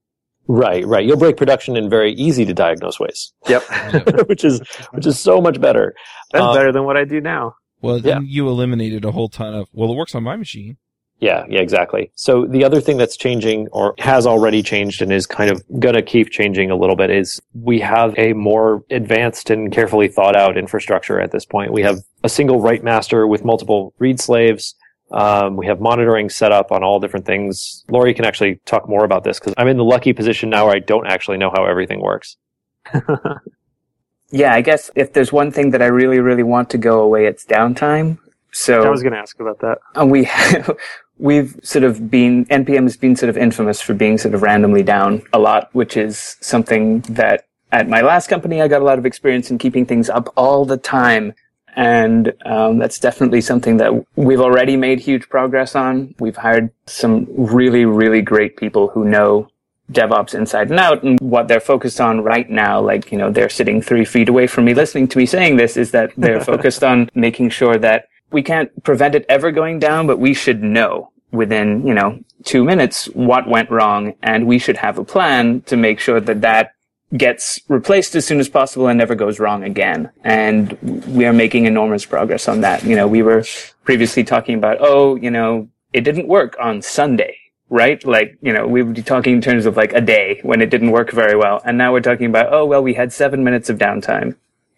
[0.48, 1.04] Right, right.
[1.04, 3.62] You'll break production in very easy to diagnose ways, Yep.
[4.28, 4.60] which is
[4.92, 5.92] which is so much better.
[6.32, 7.56] That's Um, better than what I do now.
[7.82, 8.14] Well, Yeah.
[8.14, 9.68] then you eliminated a whole ton of.
[9.72, 10.76] Well, it works on my machine.
[11.18, 12.10] Yeah, yeah, exactly.
[12.14, 16.02] So the other thing that's changing or has already changed and is kind of gonna
[16.02, 20.58] keep changing a little bit is we have a more advanced and carefully thought out
[20.58, 21.72] infrastructure at this point.
[21.72, 24.74] We have a single write master with multiple read slaves.
[25.10, 27.84] Um, we have monitoring set up on all different things.
[27.88, 30.74] Laurie can actually talk more about this because I'm in the lucky position now where
[30.74, 32.36] I don't actually know how everything works.
[34.30, 37.26] Yeah, I guess if there's one thing that I really, really want to go away,
[37.26, 38.18] it's downtime.
[38.52, 39.78] So I was going to ask about that.
[39.94, 40.24] and we
[41.18, 44.82] we've sort of been npm has been sort of infamous for being sort of randomly
[44.82, 48.98] down a lot which is something that at my last company i got a lot
[48.98, 51.32] of experience in keeping things up all the time.
[51.78, 56.14] And um, that's definitely something that we've already made huge progress on.
[56.18, 59.50] We've hired some really really great people who know
[59.92, 61.02] DevOps inside and out.
[61.02, 64.46] And what they're focused on right now, like, you know, they're sitting three feet away
[64.46, 68.08] from me listening to me saying this is that they're focused on making sure that
[68.36, 72.62] we can't prevent it ever going down, but we should know within, you know, two
[72.64, 74.12] minutes what went wrong.
[74.22, 76.72] And we should have a plan to make sure that that
[77.16, 80.10] gets replaced as soon as possible and never goes wrong again.
[80.22, 80.76] And
[81.16, 82.84] we are making enormous progress on that.
[82.84, 83.42] You know, we were
[83.84, 87.38] previously talking about, oh, you know, it didn't work on Sunday.
[87.70, 88.04] Right?
[88.04, 90.68] Like, you know, we would be talking in terms of like a day when it
[90.68, 91.62] didn't work very well.
[91.64, 94.36] And now we're talking about, oh, well, we had seven minutes of downtime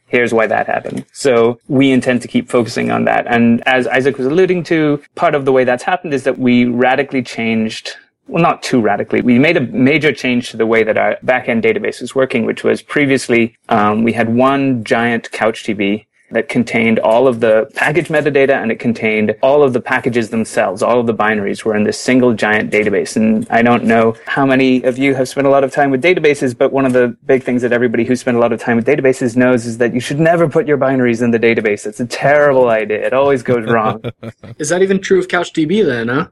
[0.09, 1.05] here's why that happened.
[1.13, 3.27] So we intend to keep focusing on that.
[3.27, 6.65] And as Isaac was alluding to, part of the way that's happened is that we
[6.65, 7.97] radically changed
[8.29, 9.23] well, not too radically.
[9.23, 12.63] We made a major change to the way that our backend database is working, which
[12.63, 18.09] was previously um, we had one giant couch CouchDB that contained all of the package
[18.09, 20.83] metadata and it contained all of the packages themselves.
[20.83, 23.17] All of the binaries were in this single giant database.
[23.17, 26.03] And I don't know how many of you have spent a lot of time with
[26.03, 28.77] databases, but one of the big things that everybody who spent a lot of time
[28.77, 31.87] with databases knows is that you should never put your binaries in the database.
[31.87, 33.07] It's a terrible idea.
[33.07, 34.03] It always goes wrong.
[34.59, 36.29] Is that even true of CouchDB then, huh?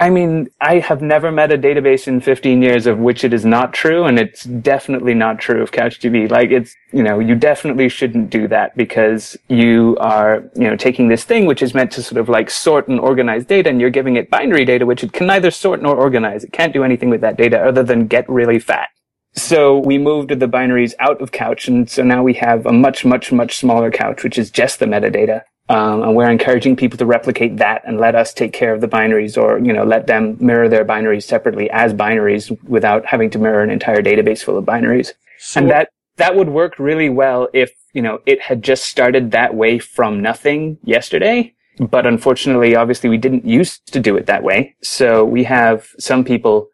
[0.00, 3.44] I mean, I have never met a database in 15 years of which it is
[3.44, 6.30] not true, and it's definitely not true of CouchDB.
[6.30, 11.08] Like, it's, you know, you definitely shouldn't do that because you are, you know, taking
[11.08, 13.90] this thing which is meant to sort of like sort and organize data, and you're
[13.90, 16.44] giving it binary data, which it can neither sort nor organize.
[16.44, 18.90] It can't do anything with that data other than get really fat.
[19.34, 23.04] So we moved the binaries out of Couch, and so now we have a much,
[23.04, 25.42] much, much smaller Couch, which is just the metadata.
[25.70, 28.88] Um, and we're encouraging people to replicate that and let us take care of the
[28.88, 33.38] binaries or, you know, let them mirror their binaries separately as binaries without having to
[33.38, 35.12] mirror an entire database full of binaries.
[35.60, 39.54] And that, that would work really well if, you know, it had just started that
[39.54, 41.54] way from nothing yesterday.
[41.78, 44.74] But unfortunately, obviously we didn't used to do it that way.
[44.82, 46.68] So we have some people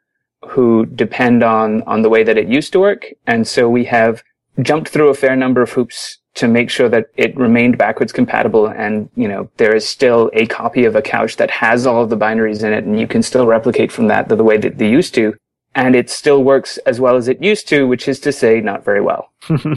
[0.48, 3.06] who depend on, on the way that it used to work.
[3.26, 4.22] And so we have
[4.62, 8.66] jumped through a fair number of hoops to make sure that it remained backwards compatible
[8.66, 12.10] and you know there is still a copy of a couch that has all of
[12.10, 14.78] the binaries in it and you can still replicate from that the, the way that
[14.78, 15.34] they used to
[15.74, 18.84] and it still works as well as it used to which is to say not
[18.84, 19.32] very well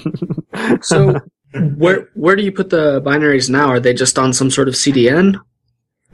[0.82, 1.20] so
[1.78, 3.67] where where do you put the binaries now?
[3.67, 5.39] Are they just on some sort of CDN?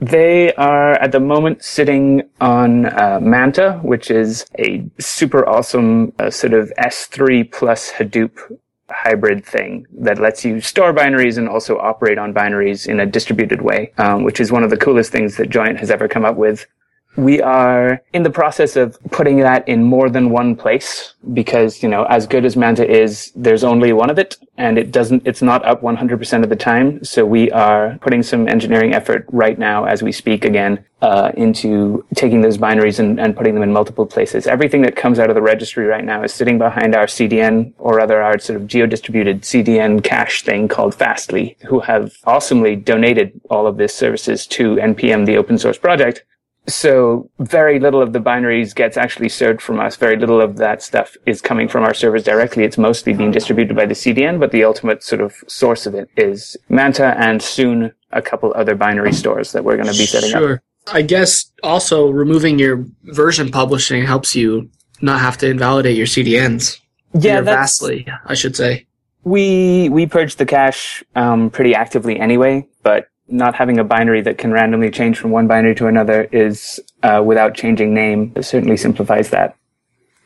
[0.00, 6.30] They are at the moment sitting on uh, Manta, which is a super awesome uh,
[6.30, 8.36] sort of S3 plus Hadoop
[8.90, 13.62] hybrid thing that lets you store binaries and also operate on binaries in a distributed
[13.62, 16.36] way, um, which is one of the coolest things that Joyent has ever come up
[16.36, 16.66] with.
[17.16, 21.88] We are in the process of putting that in more than one place because, you
[21.88, 25.42] know, as good as Manta is, there's only one of it and it doesn't, it's
[25.42, 27.04] not up 100% of the time.
[27.04, 32.04] So we are putting some engineering effort right now as we speak again, uh, into
[32.14, 34.46] taking those binaries and, and putting them in multiple places.
[34.46, 37.96] Everything that comes out of the registry right now is sitting behind our CDN or
[37.96, 43.66] rather our sort of geo-distributed CDN cache thing called Fastly, who have awesomely donated all
[43.66, 46.24] of these services to NPM, the open source project.
[46.66, 49.96] So very little of the binaries gets actually served from us.
[49.96, 52.64] Very little of that stuff is coming from our servers directly.
[52.64, 56.08] It's mostly being distributed by the CDN, but the ultimate sort of source of it
[56.16, 60.32] is Manta and soon a couple other binary stores that we're going to be setting
[60.32, 60.40] up.
[60.40, 60.54] sure.
[60.54, 60.94] up.
[60.94, 66.78] I guess also removing your version publishing helps you not have to invalidate your CDNs.
[67.14, 68.86] Yeah, vastly, I should say.
[69.22, 74.38] we we purge the cache um, pretty actively anyway, but not having a binary that
[74.38, 78.32] can randomly change from one binary to another is uh, without changing name.
[78.36, 79.56] It certainly simplifies that.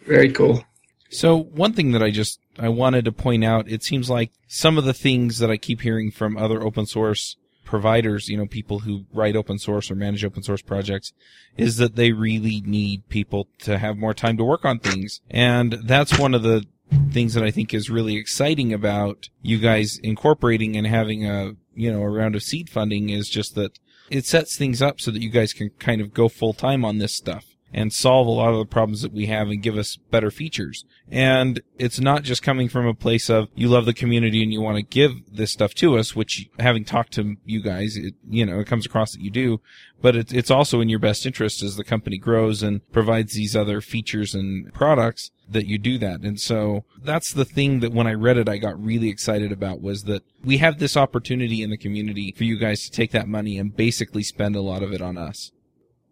[0.06, 0.64] Very cool.
[1.10, 4.76] So one thing that I just I wanted to point out, it seems like some
[4.78, 8.80] of the things that I keep hearing from other open source providers, you know, people
[8.80, 11.12] who write open source or manage open source projects,
[11.56, 15.20] is that they really need people to have more time to work on things.
[15.30, 16.64] And that's one of the
[17.10, 21.92] things that I think is really exciting about you guys incorporating and having a, you
[21.92, 23.78] know, a round of seed funding is just that
[24.10, 26.98] it sets things up so that you guys can kind of go full time on
[26.98, 29.96] this stuff and solve a lot of the problems that we have and give us
[29.96, 30.84] better features.
[31.10, 34.60] And it's not just coming from a place of you love the community and you
[34.60, 38.46] want to give this stuff to us, which having talked to you guys, it, you
[38.46, 39.60] know, it comes across that you do,
[40.00, 43.56] but it, it's also in your best interest as the company grows and provides these
[43.56, 46.20] other features and products that you do that.
[46.20, 49.80] And so that's the thing that when I read it, I got really excited about
[49.80, 53.28] was that we have this opportunity in the community for you guys to take that
[53.28, 55.52] money and basically spend a lot of it on us.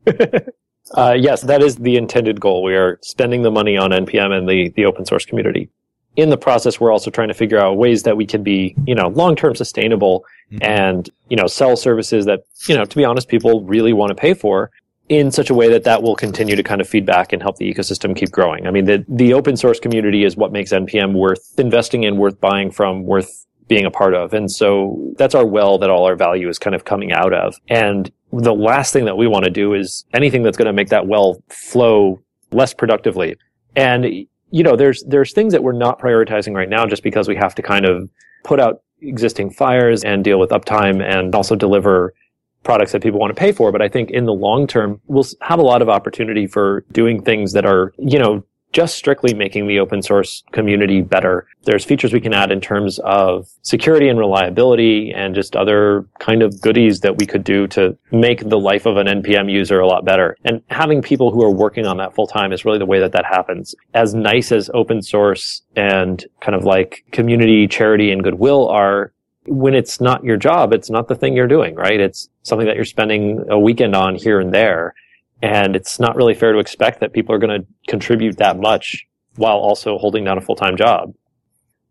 [0.95, 2.63] Uh, yes, that is the intended goal.
[2.63, 5.69] We are spending the money on NPM and the, the open source community.
[6.15, 8.95] In the process, we're also trying to figure out ways that we can be, you
[8.95, 10.59] know, long-term sustainable Mhm.
[10.63, 14.15] and, you know, sell services that, you know, to be honest, people really want to
[14.15, 14.71] pay for
[15.09, 17.57] in such a way that that will continue to kind of feed back and help
[17.57, 18.65] the ecosystem keep growing.
[18.67, 22.41] I mean, the, the open source community is what makes NPM worth investing in, worth
[22.41, 24.33] buying from, worth being a part of.
[24.33, 27.57] And so that's our well that all our value is kind of coming out of.
[27.69, 30.89] And the last thing that we want to do is anything that's going to make
[30.89, 32.21] that well flow
[32.53, 33.37] less productively.
[33.75, 34.05] And,
[34.51, 37.55] you know, there's, there's things that we're not prioritizing right now just because we have
[37.57, 38.09] to kind of
[38.45, 42.15] put out existing fires and deal with uptime and also deliver
[42.63, 43.71] products that people want to pay for.
[43.71, 47.23] But I think in the long term, we'll have a lot of opportunity for doing
[47.23, 48.45] things that are, you know,
[48.77, 51.49] just strictly making the open source community better.
[51.63, 56.43] There's features we can add in terms of security and reliability and just other kind
[56.43, 59.87] of goodies that we could do to make the life of an NPM user a
[59.87, 60.37] lot better.
[60.45, 63.13] And having people who are working on that full time is really the way that
[63.13, 63.75] that happens.
[63.95, 69.15] As nice as open source and kind of like community, charity, and goodwill are,
[69.47, 71.99] when it's not your job, it's not the thing you're doing, right?
[71.99, 74.95] It's something that you're spending a weekend on here and there.
[75.43, 79.05] And it's not really fair to expect that people are going to contribute that much
[79.37, 81.13] while also holding down a full-time job.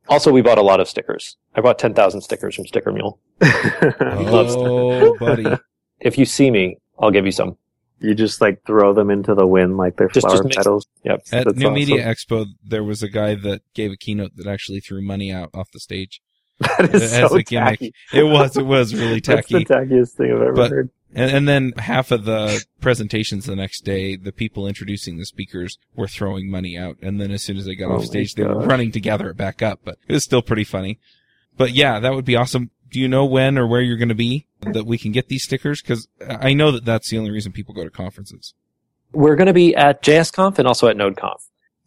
[0.08, 1.38] Also, we bought a lot of stickers.
[1.56, 3.20] I bought 10,000 stickers from Sticker Mule.
[3.42, 5.46] Love Oh, buddy.
[6.02, 7.58] If you see me, I'll give you some.
[8.00, 10.88] You just like throw them into the wind like they're Just- flower just mix- petals.
[11.04, 11.22] Yep.
[11.32, 11.74] At That's New awesome.
[11.74, 15.50] Media Expo, there was a guy that gave a keynote that actually threw money out
[15.54, 16.22] off the stage.
[16.78, 17.80] That is As so a gimmick.
[17.80, 17.94] tacky.
[18.14, 19.64] It was, it was really tacky.
[19.66, 20.90] That's the tackiest thing I've ever But- heard.
[21.18, 25.78] And, and then half of the presentations the next day, the people introducing the speakers
[25.96, 26.98] were throwing money out.
[27.02, 29.30] And then as soon as they got Oh off stage, they were running to gather
[29.30, 29.80] it back up.
[29.86, 31.00] But it was still pretty funny.
[31.56, 32.70] But yeah, that would be awesome.
[32.92, 35.44] Do you know when or where you're going to be that we can get these
[35.44, 35.82] stickers?
[35.82, 38.54] Cause I know that that's the only reason people go to conferences.
[39.14, 41.38] We're going to be at JSConf and also at NodeConf.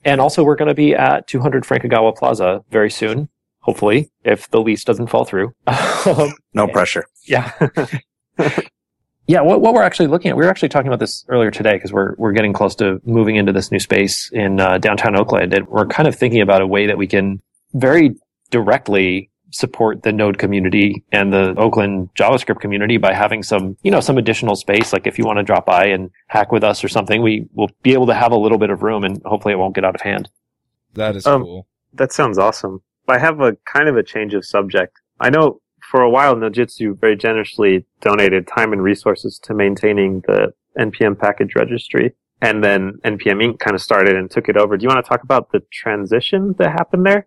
[0.06, 3.28] And also we're going to be at 200 Frank Ogawa Plaza very soon,
[3.68, 5.52] hopefully, if the lease doesn't fall through.
[6.06, 7.04] Um, No pressure.
[7.24, 7.52] Yeah.
[9.26, 11.74] yeah, what, what we're actually looking at, we were actually talking about this earlier today
[11.74, 15.52] because we're, we're getting close to moving into this new space in uh, downtown Oakland.
[15.52, 17.42] And we're kind of thinking about a way that we can
[17.74, 18.14] very
[18.50, 24.00] directly support the node community and the Oakland JavaScript community by having some, you know,
[24.00, 24.94] some additional space.
[24.94, 27.70] Like if you want to drop by and hack with us or something, we will
[27.82, 29.94] be able to have a little bit of room and hopefully it won't get out
[29.96, 30.30] of hand.
[30.94, 31.66] That is Um, cool.
[31.92, 32.82] That sounds awesome.
[33.08, 35.00] I have a kind of a change of subject.
[35.20, 40.52] I know for a while Nodejitsu very generously donated time and resources to maintaining the
[40.78, 42.14] NPM package registry.
[42.40, 43.58] And then NPM Inc.
[43.58, 44.76] kind of started and took it over.
[44.76, 47.26] Do you want to talk about the transition that happened there?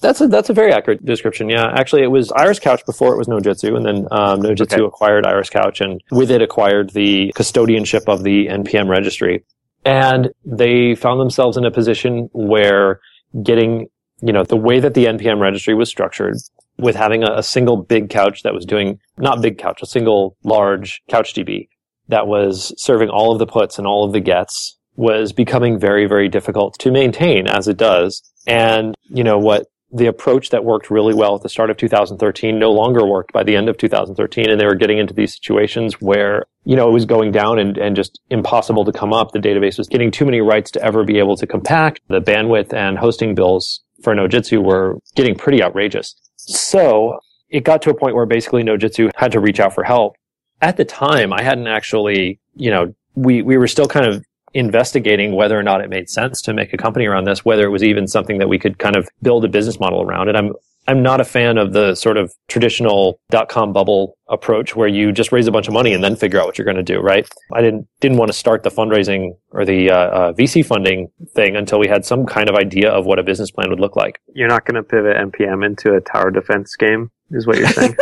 [0.00, 1.48] That's a that's a very accurate description.
[1.50, 4.84] Yeah, actually, it was Iris Couch before it was Nodejitsu, and then um, Nojitsu Okay.
[4.84, 9.44] acquired Iris Couch, and with it acquired the custodianship of the NPM registry.
[9.84, 13.00] And they found themselves in a position where
[13.42, 13.88] getting,
[14.20, 16.36] you know, the way that the NPM registry was structured,
[16.78, 20.36] with having a, a single big couch that was doing not big couch, a single
[20.44, 21.68] large CouchDB
[22.08, 26.06] that was serving all of the puts and all of the gets was becoming very,
[26.06, 28.22] very difficult to maintain as it does.
[28.46, 32.58] And, you know, what the approach that worked really well at the start of 2013
[32.58, 34.50] no longer worked by the end of 2013.
[34.50, 37.78] And they were getting into these situations where, you know, it was going down and,
[37.78, 39.32] and just impossible to come up.
[39.32, 42.00] The database was getting too many writes to ever be able to compact.
[42.08, 46.14] The bandwidth and hosting bills for Nodejitsu were getting pretty outrageous.
[46.36, 47.18] So
[47.50, 50.16] it got to a point where basically Nodejitsu had to reach out for help.
[50.60, 54.24] At the time, I hadn't actually, you know, we, we were still kind of
[54.54, 57.70] investigating whether or not it made sense to make a company around this, whether it
[57.70, 60.28] was even something that we could kind of build a business model around.
[60.28, 60.52] And I'm
[60.88, 65.12] I'm not a fan of the sort of traditional dot com bubble approach where you
[65.12, 66.98] just raise a bunch of money and then figure out what you're going to do,
[66.98, 67.28] right?
[67.52, 71.56] I didn't didn't want to start the fundraising or the uh, uh, VC funding thing
[71.56, 74.18] until we had some kind of idea of what a business plan would look like.
[74.34, 77.96] You're not going to pivot NPM into a tower defense game, is what you're saying.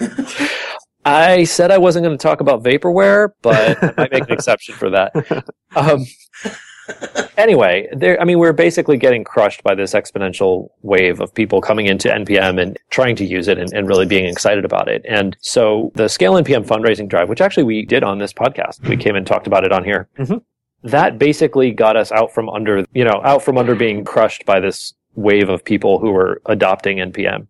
[1.04, 4.74] I said I wasn't going to talk about vaporware, but I might make an exception
[4.74, 5.12] for that.
[5.74, 6.04] Um,
[7.36, 8.20] anyway, there.
[8.20, 12.60] I mean, we're basically getting crushed by this exponential wave of people coming into NPM
[12.60, 15.04] and trying to use it and, and, really being excited about it.
[15.08, 18.96] And so the Scale NPM fundraising drive, which actually we did on this podcast, we
[18.96, 20.08] came and talked about it on here.
[20.18, 20.38] Mm-hmm.
[20.88, 24.60] That basically got us out from under, you know, out from under being crushed by
[24.60, 27.46] this wave of people who were adopting NPM.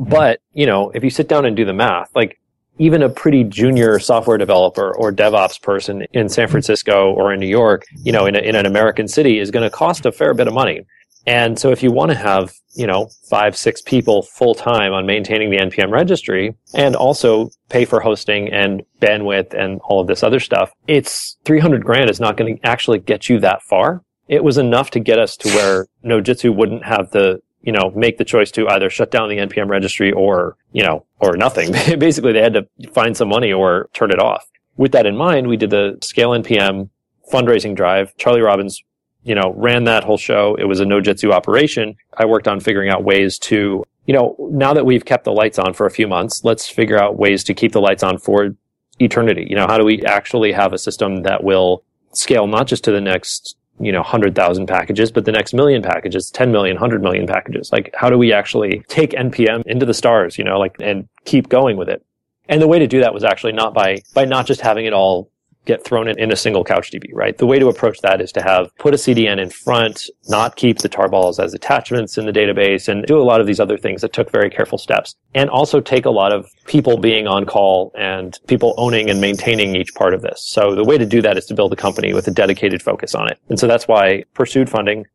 [0.00, 2.40] But, you know, if you sit down and do the math, like
[2.78, 7.46] even a pretty junior software developer or DevOps person in San Francisco or in New
[7.46, 10.34] York, you know, in, a, in an American city is going to cost a fair
[10.34, 10.84] bit of money.
[11.26, 15.06] And so if you want to have, you know, five, six people full time on
[15.06, 20.22] maintaining the NPM registry and also pay for hosting and bandwidth and all of this
[20.22, 24.02] other stuff, it's 300 grand is not going to actually get you that far.
[24.28, 28.18] It was enough to get us to where Nodejitsu wouldn't have the you know, make
[28.18, 31.72] the choice to either shut down the NPM registry or, you know, or nothing.
[31.98, 34.44] Basically, they had to find some money or turn it off.
[34.76, 36.90] With that in mind, we did the Scale NPM
[37.32, 38.16] fundraising drive.
[38.16, 38.82] Charlie Robbins,
[39.22, 40.56] you know, ran that whole show.
[40.56, 41.94] It was a Nodejitsu operation.
[42.16, 45.58] I worked on figuring out ways to, you know, now that we've kept the lights
[45.58, 48.56] on for a few months, let's figure out ways to keep the lights on for
[48.98, 49.46] eternity.
[49.48, 52.90] You know, how do we actually have a system that will scale not just to
[52.90, 57.26] the next you know, 100,000 packages, but the next million packages, 10 million, 100 million
[57.26, 57.72] packages.
[57.72, 61.48] Like, how do we actually take NPM into the stars, you know, like, and keep
[61.48, 62.04] going with it?
[62.48, 64.92] And the way to do that was actually not by, by not just having it
[64.92, 65.31] all
[65.64, 67.36] get thrown in, in a single CouchDB, right?
[67.38, 70.78] The way to approach that is to have put a CDN in front, not keep
[70.78, 74.00] the tarballs as attachments in the database, and do a lot of these other things
[74.00, 75.14] that took very careful steps.
[75.34, 79.76] And also take a lot of people being on call and people owning and maintaining
[79.76, 80.44] each part of this.
[80.44, 83.14] So the way to do that is to build a company with a dedicated focus
[83.14, 83.38] on it.
[83.48, 85.06] And so that's why pursued funding.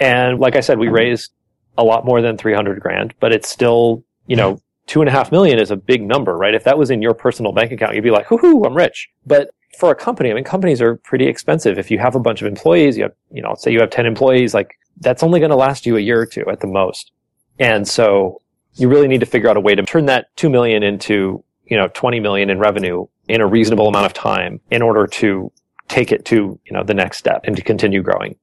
[0.00, 1.32] And like I said, we raised
[1.78, 5.32] a lot more than 300 grand, but it's still, you know, two and a half
[5.32, 6.54] million is a big number, right?
[6.54, 9.08] If that was in your personal bank account, you'd be like, hoo I'm rich.
[9.26, 11.78] But for a company, I mean, companies are pretty expensive.
[11.78, 14.06] If you have a bunch of employees, you have, you know, say you have 10
[14.06, 17.12] employees, like that's only going to last you a year or two at the most.
[17.58, 18.40] And so
[18.74, 21.76] you really need to figure out a way to turn that 2 million into, you
[21.76, 25.52] know, 20 million in revenue in a reasonable amount of time in order to
[25.88, 28.36] take it to, you know, the next step and to continue growing.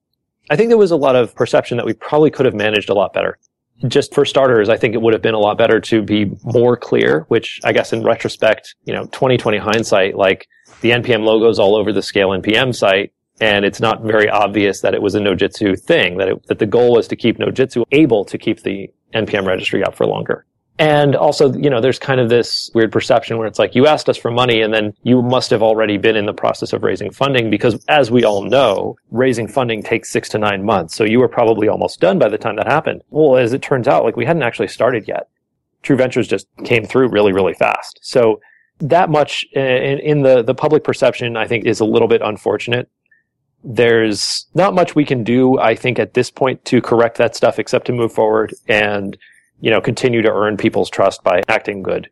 [0.49, 2.93] I think there was a lot of perception that we probably could have managed a
[2.93, 3.39] lot better.
[3.87, 6.77] Just for starters, I think it would have been a lot better to be more
[6.77, 10.47] clear, which I guess in retrospect, you know, 2020 hindsight, like
[10.81, 13.11] the NPM logos all over the Scale NPM site,
[13.41, 16.65] and it's not very obvious that it was a Nodejitsu thing, that, it, that the
[16.65, 20.45] goal was to keep Nodejitsu able to keep the NPM registry up for longer.
[20.79, 24.09] And also, you know, there's kind of this weird perception where it's like, you asked
[24.09, 27.11] us for money and then you must have already been in the process of raising
[27.11, 30.95] funding because as we all know, raising funding takes six to nine months.
[30.95, 33.03] So you were probably almost done by the time that happened.
[33.11, 35.27] Well, as it turns out, like we hadn't actually started yet.
[35.83, 37.99] True Ventures just came through really, really fast.
[38.01, 38.41] So
[38.79, 42.21] that much uh, in, in the, the public perception, I think, is a little bit
[42.23, 42.89] unfortunate.
[43.63, 47.59] There's not much we can do, I think, at this point to correct that stuff
[47.59, 49.15] except to move forward and,
[49.63, 52.09] you know, continue to earn people's trust by acting good.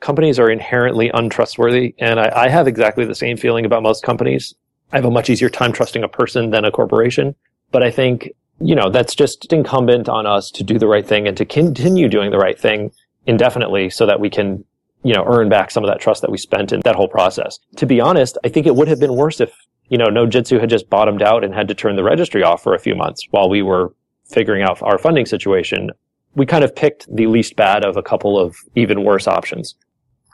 [0.00, 4.54] Companies are inherently untrustworthy, and I, I have exactly the same feeling about most companies.
[4.90, 7.34] I have a much easier time trusting a person than a corporation.
[7.72, 11.28] But I think, you know, that's just incumbent on us to do the right thing
[11.28, 12.90] and to continue doing the right thing
[13.26, 14.64] indefinitely so that we can
[15.02, 17.58] you know, earn back some of that trust that we spent in that whole process.
[17.76, 19.54] To be honest, I think it would have been worse if,
[19.88, 22.74] you know, Nodejitsu had just bottomed out and had to turn the registry off for
[22.74, 23.94] a few months while we were
[24.24, 25.90] figuring out our funding situation.
[26.34, 29.76] We kind of picked the least bad of a couple of even worse options.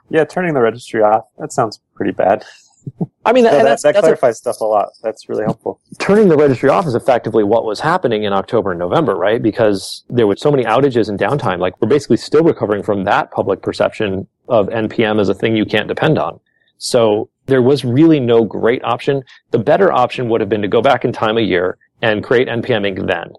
[0.09, 2.45] Yeah, turning the registry off, that sounds pretty bad.
[3.25, 4.89] I mean, that, that, that's, that clarifies a, stuff a lot.
[5.03, 5.81] That's really helpful.
[5.99, 9.43] Turning the registry off is effectively what was happening in October and November, right?
[9.43, 11.59] Because there were so many outages and downtime.
[11.59, 15.67] Like we're basically still recovering from that public perception of NPM as a thing you
[15.67, 16.41] can't depend on.
[16.79, 19.23] So there was really no great option.
[19.51, 22.49] The better option would have been to go back in time a year and create
[22.49, 23.07] NPM Inc.
[23.07, 23.33] then.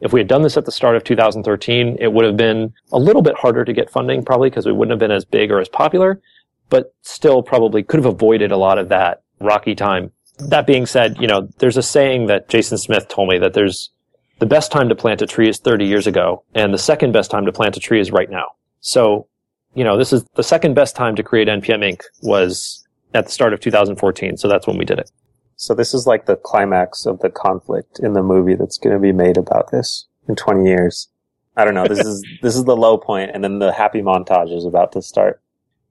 [0.00, 2.98] If we had done this at the start of 2013, it would have been a
[2.98, 5.58] little bit harder to get funding probably because we wouldn't have been as big or
[5.60, 6.20] as popular
[6.68, 10.10] but still probably could have avoided a lot of that rocky time.
[10.38, 13.90] That being said, you know, there's a saying that Jason Smith told me that there's
[14.38, 17.30] the best time to plant a tree is 30 years ago, and the second best
[17.30, 18.48] time to plant a tree is right now.
[18.80, 19.28] So,
[19.74, 22.02] you know, this is the second best time to create NPM Inc.
[22.22, 24.36] was at the start of 2014.
[24.36, 25.10] So that's when we did it.
[25.56, 29.00] So this is like the climax of the conflict in the movie that's going to
[29.00, 31.08] be made about this in 20 years.
[31.56, 31.88] I don't know.
[31.88, 35.02] This is this is the low point, and then the happy montage is about to
[35.02, 35.40] start.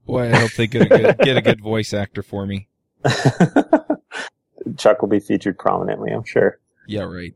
[0.05, 2.67] Boy, I hope they get a good, get a good voice actor for me.
[4.77, 6.59] Chuck will be featured prominently, I'm sure.
[6.87, 7.33] Yeah, right.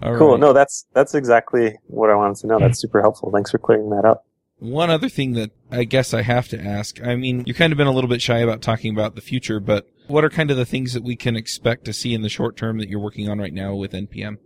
[0.00, 0.32] cool.
[0.32, 0.40] Right.
[0.40, 2.58] No, that's that's exactly what I wanted to know.
[2.58, 3.30] That's super helpful.
[3.30, 4.24] Thanks for clearing that up.
[4.58, 7.02] One other thing that I guess I have to ask.
[7.02, 9.60] I mean, you've kind of been a little bit shy about talking about the future,
[9.60, 12.28] but what are kind of the things that we can expect to see in the
[12.28, 14.38] short term that you're working on right now with NPM?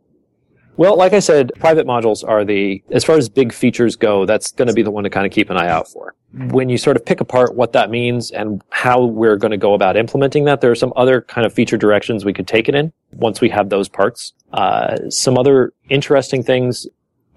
[0.77, 4.53] Well, like I said, private modules are the, as far as big features go, that's
[4.53, 6.15] going to be the one to kind of keep an eye out for.
[6.51, 9.73] When you sort of pick apart what that means and how we're going to go
[9.73, 12.75] about implementing that, there are some other kind of feature directions we could take it
[12.75, 14.35] in once we have those parts.
[14.53, 16.87] Uh, some other interesting things,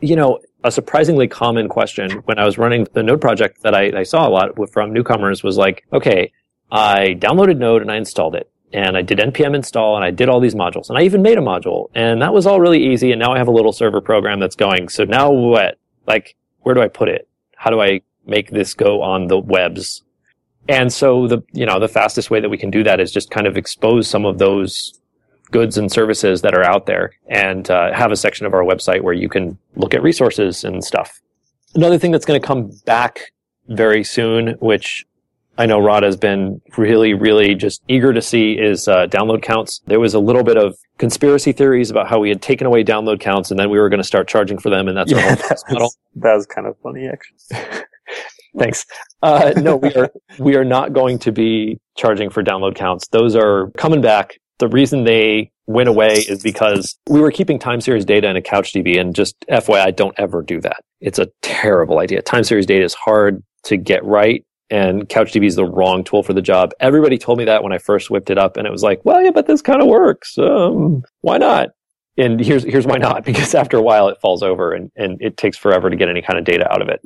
[0.02, 4.00] you know, a surprisingly common question when I was running the Node project that I,
[4.00, 6.34] I saw a lot from newcomers was like, okay,
[6.72, 10.30] I downloaded Node and I installed it and I did npm install and I did
[10.30, 13.12] all these modules and I even made a module and that was all really easy
[13.12, 14.90] and now I have a little server program that's going.
[14.90, 15.78] So now what?
[16.06, 17.28] Like, where do I put it?
[17.56, 20.04] How do I make this go on the webs?
[20.68, 23.32] And so the, you know, the fastest way that we can do that is just
[23.32, 24.94] kind of expose some of those
[25.52, 29.02] goods and services that are out there and uh, have a section of our website
[29.02, 31.20] where you can look at resources and stuff.
[31.74, 33.32] Another thing that's going to come back
[33.68, 35.06] very soon, which
[35.60, 39.82] I know Rod has been really, really just eager to see is uh, download counts.
[39.88, 43.20] There was a little bit of conspiracy theories about how we had taken away download
[43.20, 45.62] counts and then we were going to start charging for them, and that's yeah, that
[45.70, 47.84] was, that was kind of funny, actually.
[48.58, 48.86] Thanks.
[49.22, 53.10] Uh, no, we are we are not going to be charging for download counts.
[53.10, 54.40] Those are coming back.
[54.60, 58.42] The reason they went away is because we were keeping time series data in a
[58.42, 60.86] CouchDB, and just FYI, don't ever do that.
[61.02, 62.22] It's a terrible idea.
[62.22, 66.34] Time series data is hard to get right and CouchDB is the wrong tool for
[66.34, 66.72] the job.
[66.80, 69.22] Everybody told me that when I first whipped it up, and it was like, well,
[69.22, 70.38] yeah, but this kind of works.
[70.38, 71.70] Um, why not?
[72.18, 73.26] And here's here's why not.
[73.30, 76.22] Because after a while, it falls over, and and it takes forever to get any
[76.22, 77.02] kind of data out of it.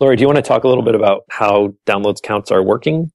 [0.00, 3.12] Laurie, do you want to talk a little bit about how downloads counts are working?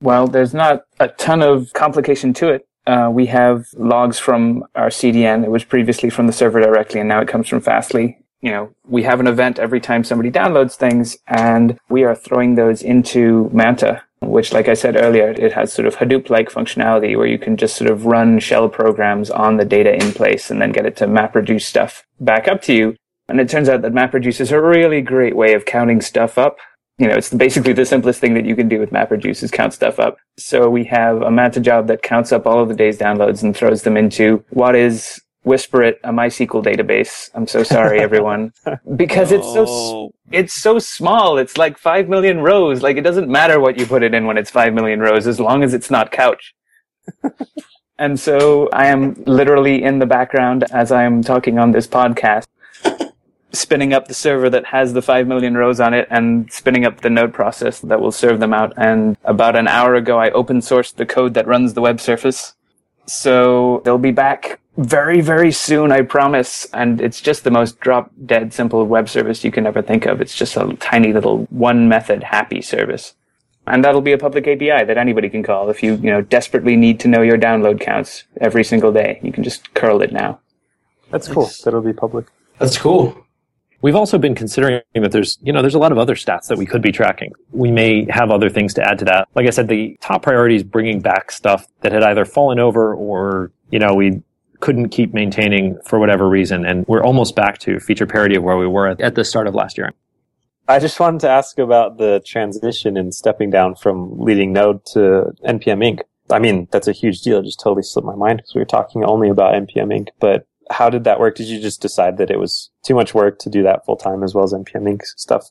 [0.00, 2.66] Well, there's not a ton of complication to it.
[2.86, 5.44] Uh, we have logs from our CDN.
[5.44, 8.74] It was previously from the server directly, and now it comes from Fastly you know,
[8.86, 13.48] we have an event every time somebody downloads things and we are throwing those into
[13.52, 17.56] Manta, which, like I said earlier, it has sort of Hadoop-like functionality where you can
[17.56, 20.96] just sort of run shell programs on the data in place and then get it
[20.96, 22.96] to MapReduce stuff back up to you.
[23.28, 26.56] And it turns out that MapReduce is a really great way of counting stuff up.
[26.98, 29.72] You know, it's basically the simplest thing that you can do with MapReduce is count
[29.72, 30.16] stuff up.
[30.36, 33.56] So we have a Manta job that counts up all of the day's downloads and
[33.56, 37.30] throws them into what is whisper it a MySQL database.
[37.34, 38.52] I'm so sorry, everyone,
[38.96, 40.14] because it's so oh.
[40.30, 41.38] it's so small.
[41.38, 42.82] It's like five million rows.
[42.82, 45.40] Like it doesn't matter what you put it in when it's five million rows, as
[45.40, 46.54] long as it's not couch.
[47.98, 52.46] and so I am literally in the background as I am talking on this podcast,
[53.52, 57.00] spinning up the server that has the five million rows on it and spinning up
[57.00, 58.72] the node process that will serve them out.
[58.76, 62.54] And about an hour ago, I open sourced the code that runs the web surface.
[63.06, 66.66] So they'll be back very, very soon, I promise.
[66.72, 70.20] And it's just the most drop dead simple web service you can ever think of.
[70.20, 73.14] It's just a tiny little one method happy service.
[73.66, 76.74] And that'll be a public API that anybody can call if you, you know, desperately
[76.74, 79.20] need to know your download counts every single day.
[79.22, 80.40] You can just curl it now.
[81.10, 81.50] That's cool.
[81.62, 82.26] That'll be public.
[82.58, 83.24] That's cool.
[83.82, 86.56] We've also been considering that there's, you know, there's a lot of other stats that
[86.56, 87.32] we could be tracking.
[87.50, 89.28] We may have other things to add to that.
[89.34, 92.94] Like I said, the top priority is bringing back stuff that had either fallen over
[92.94, 94.22] or, you know, we
[94.60, 96.64] couldn't keep maintaining for whatever reason.
[96.64, 99.54] And we're almost back to feature parity of where we were at, the start of
[99.54, 99.92] last year.
[100.68, 105.32] I just wanted to ask about the transition and stepping down from leading node to
[105.44, 106.00] NPM Inc.
[106.30, 107.40] I mean, that's a huge deal.
[107.40, 110.10] It just totally slipped my mind because we were talking only about NPM Inc.
[110.20, 111.36] But how did that work?
[111.36, 114.22] Did you just decide that it was too much work to do that full time
[114.22, 115.02] as well as NPM Inc.
[115.16, 115.50] stuff?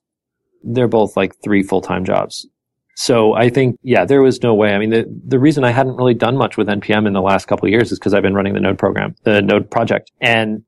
[0.64, 2.48] They're both like three full time jobs.
[2.96, 4.74] So I think, yeah, there was no way.
[4.74, 7.48] I mean, the, the reason I hadn't really done much with NPM in the last
[7.48, 10.12] couple of years is because I've been running the Node program, the Node project.
[10.20, 10.64] And,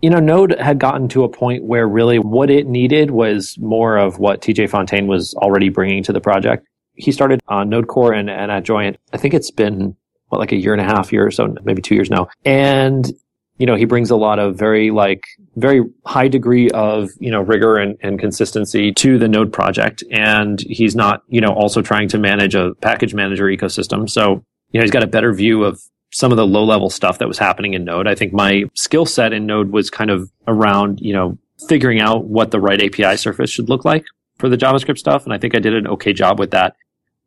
[0.00, 3.98] you know, Node had gotten to a point where really what it needed was more
[3.98, 6.66] of what TJ Fontaine was already bringing to the project.
[6.94, 8.96] He started on Node Core and, and at Joyent.
[9.12, 9.96] I think it's been,
[10.28, 12.28] what, like a year and a half, year or so, maybe two years now.
[12.44, 13.12] And
[13.58, 15.24] you know, he brings a lot of very like,
[15.56, 20.04] very high degree of, you know, rigor and, and consistency to the node project.
[20.10, 24.08] And he's not, you know, also trying to manage a package manager ecosystem.
[24.08, 25.80] So, you know, he's got a better view of
[26.12, 28.06] some of the low level stuff that was happening in Node.
[28.06, 31.38] I think my skill set in Node was kind of around, you know,
[31.68, 34.04] figuring out what the right API surface should look like
[34.38, 35.24] for the JavaScript stuff.
[35.24, 36.76] And I think I did an okay job with that.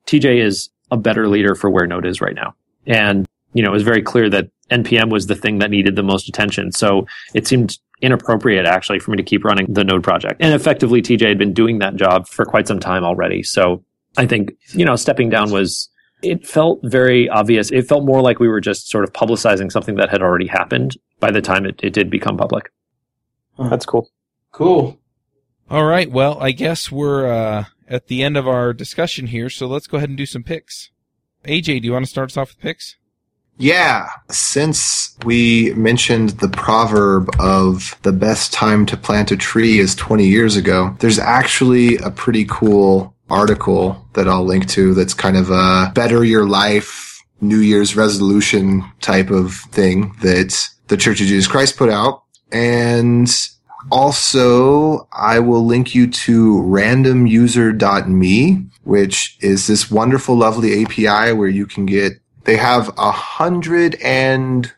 [0.06, 2.56] TJ is a better leader for where Node is right now
[2.88, 6.04] And, you know, it was very clear that NPM was the thing that needed the
[6.04, 6.72] most attention.
[6.72, 10.38] So it seemed inappropriate actually for me to keep running the node project.
[10.40, 13.44] And effectively, TJ had been doing that job for quite some time already.
[13.44, 13.84] So
[14.18, 15.90] I think, you know, stepping down was,
[16.22, 17.72] it felt very obvious.
[17.72, 20.98] It felt more like we were just sort of publicizing something that had already happened
[21.20, 22.72] by the time it, it did become public.
[23.58, 24.10] That's cool.
[24.52, 24.98] Cool.
[25.70, 26.10] All right.
[26.10, 29.98] Well, I guess we're uh, at the end of our discussion here, so let's go
[29.98, 30.92] ahead and do some picks.
[31.46, 32.98] AJ, do you want to start us off with picks?
[33.60, 39.96] Yeah, since we mentioned the proverb of the best time to plant a tree is
[39.96, 45.36] 20 years ago, there's actually a pretty cool article that I'll link to that's kind
[45.36, 50.58] of a better your life New Year's resolution type of thing that
[50.88, 52.24] the Church of Jesus Christ put out.
[52.52, 53.30] And
[53.92, 61.66] also, I will link you to randomuser.me, which is this wonderful, lovely API where you
[61.66, 63.14] can get, they have a
[64.04, 64.72] and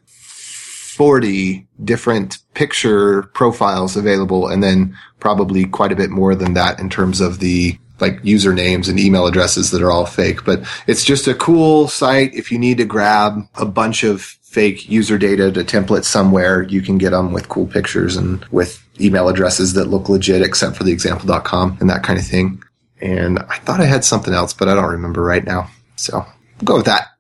[1.84, 7.20] different picture profiles available and then probably quite a bit more than that in terms
[7.22, 10.44] of the like usernames and email addresses that are all fake.
[10.46, 12.34] But it's just a cool site.
[12.34, 16.82] If you need to grab a bunch of fake user data to template somewhere, you
[16.82, 20.84] can get them with cool pictures and with email addresses that look legit except for
[20.84, 22.62] the example.com and that kind of thing.
[23.00, 25.70] And I thought I had something else, but I don't remember right now.
[25.96, 26.26] So
[26.60, 27.11] we'll go with that.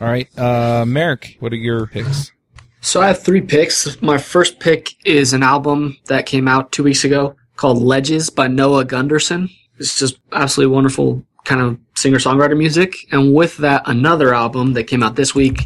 [0.00, 0.28] All right.
[0.38, 2.32] Uh, Merrick, what are your picks?
[2.80, 4.00] So I have three picks.
[4.02, 8.46] My first pick is an album that came out two weeks ago called Ledges by
[8.46, 9.50] Noah Gundersen.
[9.78, 12.94] It's just absolutely wonderful kind of singer songwriter music.
[13.10, 15.62] And with that, another album that came out this week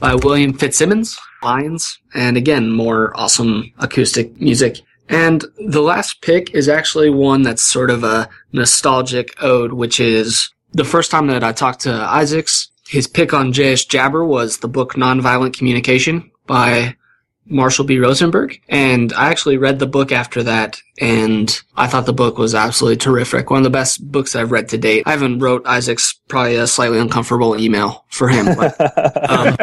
[0.00, 1.98] by William Fitzsimmons, Lions.
[2.14, 4.80] And again, more awesome acoustic music.
[5.08, 10.50] And the last pick is actually one that's sort of a nostalgic ode, which is
[10.72, 12.70] the first time that I talked to Isaacs.
[12.88, 13.84] His pick on J.S.
[13.84, 16.96] Jabber was the book Nonviolent Communication by
[17.46, 17.98] Marshall B.
[17.98, 18.60] Rosenberg.
[18.68, 22.96] And I actually read the book after that, and I thought the book was absolutely
[22.96, 23.50] terrific.
[23.50, 25.04] One of the best books I've read to date.
[25.06, 28.80] I haven't wrote Isaac's probably a slightly uncomfortable email for him, but
[29.30, 29.56] um,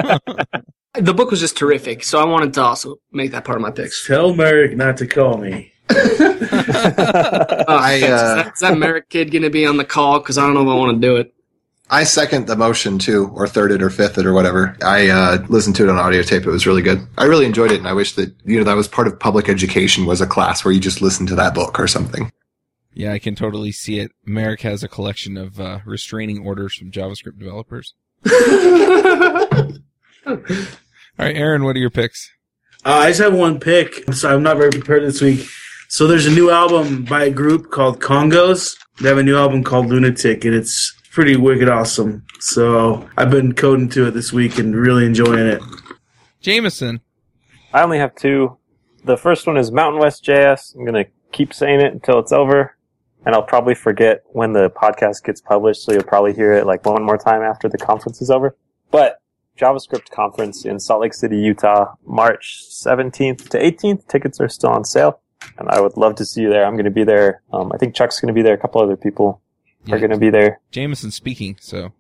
[0.94, 2.04] the book was just terrific.
[2.04, 4.06] So I wanted to also make that part of my picks.
[4.06, 5.72] Tell Merrick not to call me.
[6.52, 10.20] Uh, I, is, uh, that, is that Merrick kid going to be on the call?
[10.20, 11.34] Because I don't know if I want to do it.
[11.92, 14.78] I second the motion too, or third it, or fifth it, or whatever.
[14.82, 16.44] I uh, listened to it on audio tape.
[16.44, 17.06] It was really good.
[17.18, 19.50] I really enjoyed it, and I wish that you know that was part of public
[19.50, 22.32] education was a class where you just listened to that book or something.
[22.94, 24.14] Yeah, I can totally see it.
[24.26, 27.94] Merrick has a collection of uh, restraining orders from JavaScript developers.
[30.26, 30.38] All
[31.20, 32.32] right, Aaron, what are your picks?
[32.86, 35.46] Uh, I just have one pick, so I'm not very prepared this week.
[35.90, 38.78] So there's a new album by a group called Kongos.
[39.02, 42.26] They have a new album called Lunatic, and it's pretty wicked awesome.
[42.40, 45.62] So I've been coding to it this week and really enjoying it.
[46.40, 47.02] Jamison.
[47.74, 48.58] I only have two.
[49.04, 50.76] The first one is Mountain West JS.
[50.76, 52.76] I'm gonna keep saying it until it's over,
[53.26, 55.84] and I'll probably forget when the podcast gets published.
[55.84, 58.56] So you'll probably hear it like one more time after the conference is over.
[58.90, 59.22] But
[59.58, 64.08] JavaScript conference in Salt Lake City, Utah, March 17th to 18th.
[64.08, 65.22] Tickets are still on sale,
[65.58, 66.66] and I would love to see you there.
[66.66, 67.42] I'm going to be there.
[67.54, 68.54] Um, I think Chuck's going to be there.
[68.54, 69.42] A couple other people
[69.86, 69.96] Yeah.
[69.96, 70.60] are going to be there.
[70.72, 71.94] Jamison speaking, so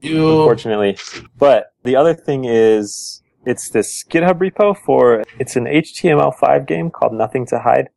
[0.00, 0.98] You unfortunately.
[1.38, 7.14] But the other thing is, it's this GitHub repo for, it's an HTML5 game called
[7.14, 7.88] Nothing to Hide.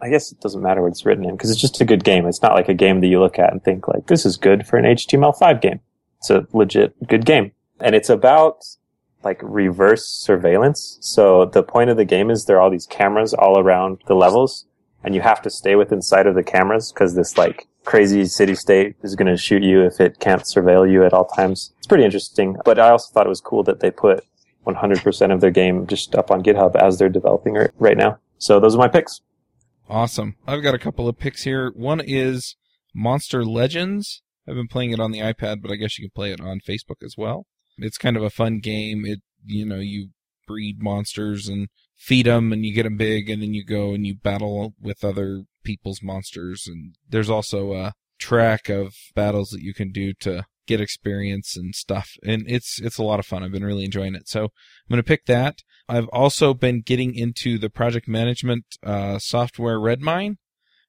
[0.00, 2.26] I guess it doesn't matter what it's written in because it's just a good game.
[2.26, 4.66] It's not like a game that you look at and think like, this is good
[4.66, 5.80] for an HTML5 game.
[6.18, 7.52] It's a legit good game.
[7.80, 8.64] And it's about
[9.22, 10.98] like reverse surveillance.
[11.00, 14.14] So the point of the game is there are all these cameras all around the
[14.14, 14.66] levels
[15.04, 18.54] and you have to stay within sight of the cameras because this like crazy city
[18.54, 21.72] state is going to shoot you if it can't surveil you at all times.
[21.78, 22.56] It's pretty interesting.
[22.64, 24.24] But I also thought it was cool that they put
[24.66, 28.18] 100% of their game just up on GitHub as they're developing it right now.
[28.38, 29.20] So those are my picks.
[29.88, 30.36] awesome.
[30.46, 31.72] I've got a couple of picks here.
[31.74, 32.56] One is
[32.94, 34.22] Monster Legends.
[34.48, 36.60] I've been playing it on the iPad, but I guess you can play it on
[36.60, 37.46] Facebook as well.
[37.78, 39.04] It's kind of a fun game.
[39.04, 40.08] It, you know, you
[40.46, 44.06] breed monsters and feed them and you get them big and then you go and
[44.06, 46.66] you battle with other people's monsters.
[46.66, 51.74] And there's also a track of battles that you can do to get experience and
[51.74, 52.10] stuff.
[52.24, 53.42] And it's, it's a lot of fun.
[53.42, 54.28] I've been really enjoying it.
[54.28, 55.58] So I'm to pick that.
[55.88, 60.36] I've also been getting into the project management, uh, software Redmine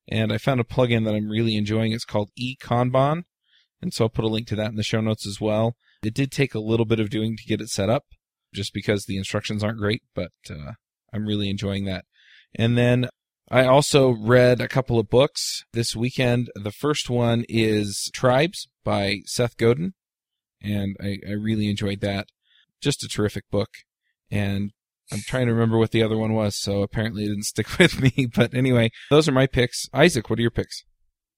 [0.07, 1.91] and I found a plugin that I'm really enjoying.
[1.93, 3.23] It's called eKanban.
[3.81, 5.75] And so I'll put a link to that in the show notes as well.
[6.03, 8.05] It did take a little bit of doing to get it set up
[8.53, 10.73] just because the instructions aren't great, but uh,
[11.13, 12.05] I'm really enjoying that.
[12.55, 13.09] And then
[13.53, 16.49] I also read a couple of books this weekend.
[16.55, 19.93] The first one is Tribes by Seth Godin,
[20.59, 22.29] and I, I really enjoyed that.
[22.81, 23.69] just a terrific book.
[24.31, 24.71] And
[25.11, 28.01] I'm trying to remember what the other one was, so apparently it didn't stick with
[28.01, 28.27] me.
[28.35, 29.87] But anyway, those are my picks.
[29.93, 30.83] Isaac, what are your picks?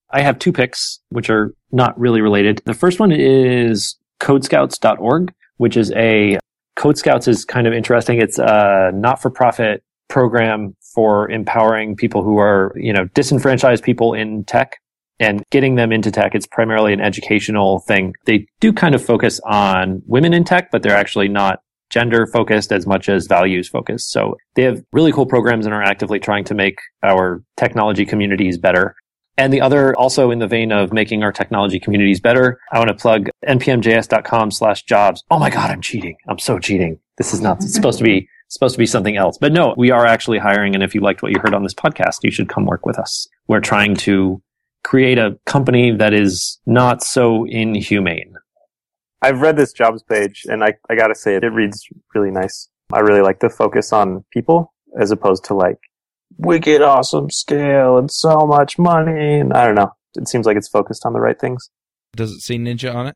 [0.09, 2.61] I have two picks, which are not really related.
[2.66, 6.39] The first one is codescouts.org, which is a
[6.78, 8.22] Code Scouts is kind of interesting.
[8.22, 14.14] It's a not for profit program for empowering people who are, you know, disenfranchised people
[14.14, 14.78] in tech
[15.20, 16.34] and getting them into tech.
[16.34, 18.16] It's primarily an educational thing.
[18.26, 22.72] They do kind of focus on women in tech, but they're actually not gender focused
[22.72, 24.12] as much as values focused.
[24.12, 28.58] So they have really cool programs and are actively trying to make our technology communities
[28.58, 28.96] better.
[29.38, 32.88] And the other, also in the vein of making our technology communities better, I want
[32.89, 35.24] to plug npmjs.com slash jobs.
[35.30, 36.16] Oh my God, I'm cheating.
[36.28, 37.00] I'm so cheating.
[37.18, 39.38] This is not supposed to be, supposed to be something else.
[39.38, 40.74] But no, we are actually hiring.
[40.74, 42.97] And if you liked what you heard on this podcast, you should come work with
[42.97, 43.28] us.
[43.47, 44.41] We're trying to
[44.84, 48.36] create a company that is not so inhumane.
[49.22, 52.70] I've read this jobs page and I, I gotta say it, it reads really nice.
[52.93, 55.80] I really like the focus on people as opposed to like
[56.38, 59.39] wicked awesome scale and so much money.
[59.39, 59.91] And I don't know.
[60.16, 61.70] It seems like it's focused on the right things.
[62.16, 63.16] Does it say ninja on it?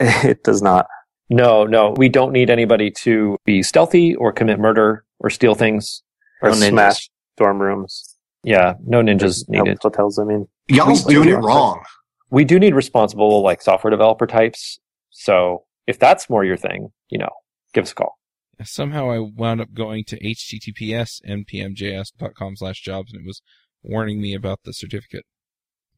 [0.00, 0.86] it does not.
[1.28, 6.02] No, no, we don't need anybody to be stealthy or commit murder or steal things
[6.42, 8.16] Or No smash dorm rooms.
[8.44, 9.78] Yeah, no ninjas No, needed.
[9.82, 10.46] hotels, I mean.
[10.68, 11.82] Y'all's We- doing we- it wrong.
[12.30, 14.78] We do need responsible like software developer types.
[15.10, 17.30] So if that's more your thing, you know,
[17.72, 18.18] give us a call.
[18.64, 23.42] Somehow I wound up going to https npmjs.com slash jobs and it was
[23.82, 25.24] warning me about the certificate.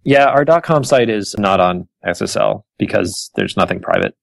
[0.05, 4.15] Yeah, our .com site is not on SSL because there's nothing private.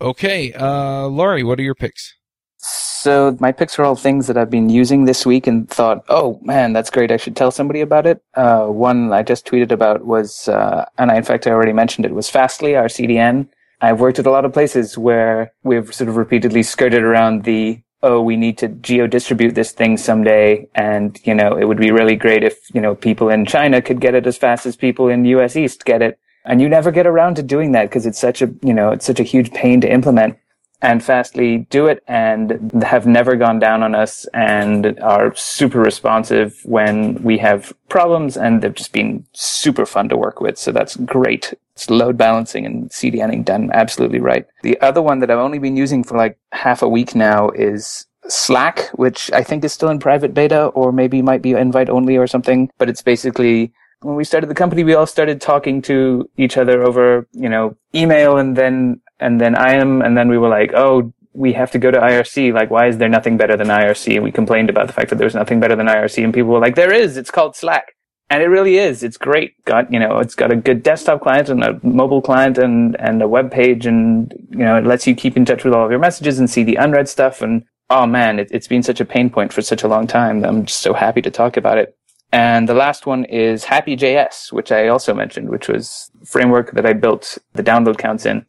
[0.00, 2.14] Okay, uh, Laurie, what are your picks?
[2.58, 6.38] So my picks are all things that I've been using this week and thought, oh
[6.42, 7.10] man, that's great.
[7.12, 8.22] I should tell somebody about it.
[8.34, 12.04] Uh, one I just tweeted about was, uh, and I, in fact, I already mentioned
[12.04, 13.48] it was Fastly, our CDN.
[13.80, 17.80] I've worked at a lot of places where we've sort of repeatedly skirted around the,
[18.02, 20.66] oh, we need to geo distribute this thing someday.
[20.74, 24.00] And, you know, it would be really great if, you know, people in China could
[24.00, 26.18] get it as fast as people in US East get it.
[26.46, 29.04] And you never get around to doing that because it's such a, you know, it's
[29.04, 30.38] such a huge pain to implement
[30.82, 36.60] and Fastly do it and have never gone down on us and are super responsive
[36.64, 40.58] when we have problems and they've just been super fun to work with.
[40.58, 41.54] So that's great.
[41.74, 44.46] It's load balancing and CDNing done absolutely right.
[44.62, 48.06] The other one that I've only been using for like half a week now is
[48.28, 52.16] Slack, which I think is still in private beta or maybe might be invite only
[52.16, 56.28] or something, but it's basically when we started the company, we all started talking to
[56.36, 60.02] each other over, you know, email and then, and then IM.
[60.02, 62.52] And then we were like, oh, we have to go to IRC.
[62.52, 64.14] Like, why is there nothing better than IRC?
[64.14, 66.22] And we complained about the fact that there was nothing better than IRC.
[66.24, 67.16] And people were like, there is.
[67.16, 67.94] It's called Slack.
[68.28, 69.02] And it really is.
[69.02, 69.62] It's great.
[69.64, 73.22] Got, you know, it's got a good desktop client and a mobile client and, and
[73.22, 73.86] a web page.
[73.86, 76.50] And, you know, it lets you keep in touch with all of your messages and
[76.50, 77.40] see the unread stuff.
[77.40, 80.44] And, oh man, it, it's been such a pain point for such a long time.
[80.44, 81.96] I'm just so happy to talk about it.
[82.32, 86.92] And the last one is Hapi.js, which I also mentioned, which was framework that I
[86.92, 88.44] built the download counts in.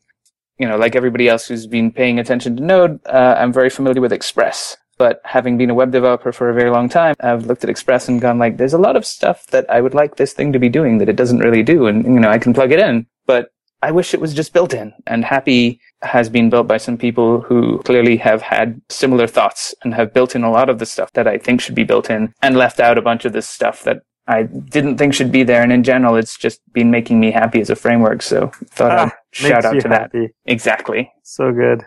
[0.57, 4.01] You know, like everybody else who's been paying attention to Node, uh, I'm very familiar
[4.01, 4.77] with Express.
[4.97, 8.07] But having been a web developer for a very long time, I've looked at Express
[8.07, 10.59] and gone like, there's a lot of stuff that I would like this thing to
[10.59, 11.85] be doing that it doesn't really do.
[11.85, 13.51] And, you know, I can plug it in, but
[13.83, 14.93] I wish it was just built in.
[15.05, 19.93] And Hapi has been built by some people who clearly have had similar thoughts and
[19.93, 22.33] have built in a lot of the stuff that I think should be built in
[22.41, 25.61] and left out a bunch of this stuff that I didn't think should be there.
[25.61, 28.21] And in general, it's just been making me happy as a framework.
[28.21, 30.01] So thought Ah, I'd shout out you to that.
[30.01, 30.29] happy.
[30.45, 31.11] Exactly.
[31.23, 31.83] So good.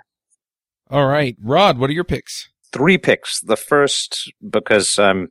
[0.90, 2.48] All right, Rod, what are your picks?
[2.72, 3.40] Three picks.
[3.40, 5.28] The first, because I'm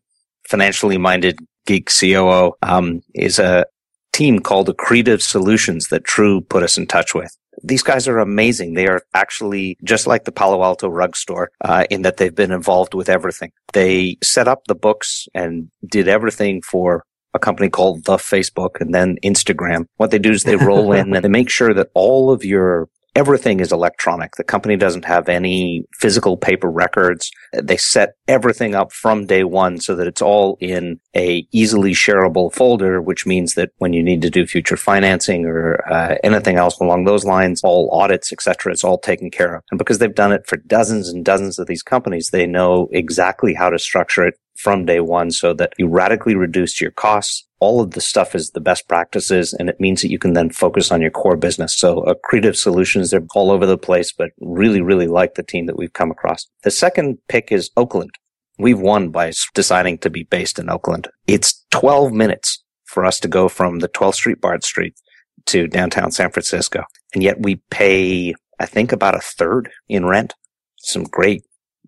[0.47, 3.65] financially minded geek COO, um, is a
[4.13, 7.35] team called Accretive Solutions that True put us in touch with.
[7.63, 8.73] These guys are amazing.
[8.73, 12.51] They are actually just like the Palo Alto rug store uh, in that they've been
[12.51, 13.51] involved with everything.
[13.73, 17.03] They set up the books and did everything for
[17.33, 19.85] a company called The Facebook and then Instagram.
[19.97, 22.87] What they do is they roll in and they make sure that all of your
[23.19, 24.37] everything is electronic.
[24.37, 27.29] The company doesn't have any physical paper records.
[27.51, 32.53] They set everything up from day one so that it's all in a easily shareable
[32.53, 36.79] folder, which means that when you need to do future financing or uh, anything else
[36.79, 39.63] along those lines, all audits, etc., it's all taken care of.
[39.69, 43.53] And because they've done it for dozens and dozens of these companies, they know exactly
[43.53, 47.47] how to structure it from day one so that you radically reduce your costs.
[47.59, 50.49] All of the stuff is the best practices and it means that you can then
[50.49, 51.75] focus on your core business.
[51.75, 55.65] So uh, accretive solutions, they're all over the place, but really, really like the team
[55.65, 56.47] that we've come across.
[56.63, 58.11] The second pick is Oakland.
[58.57, 61.07] We've won by deciding to be based in Oakland.
[61.27, 64.95] It's 12 minutes for us to go from the 12th Street, BART Street
[65.45, 66.83] to downtown San Francisco.
[67.13, 70.33] And yet we pay, I think about a third in rent
[70.81, 71.43] some great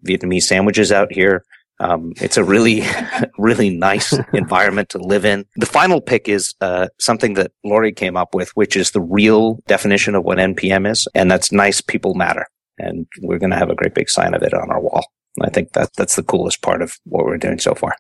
[0.06, 1.44] Vietnamese sandwiches out here.
[1.82, 2.84] Um, it's a really,
[3.38, 5.46] really nice environment to live in.
[5.56, 9.56] The final pick is uh, something that Laurie came up with, which is the real
[9.68, 12.46] definition of what NPM is, and that's nice people matter.
[12.78, 15.06] And we're going to have a great big sign of it on our wall.
[15.42, 17.96] I think that that's the coolest part of what we're doing so far.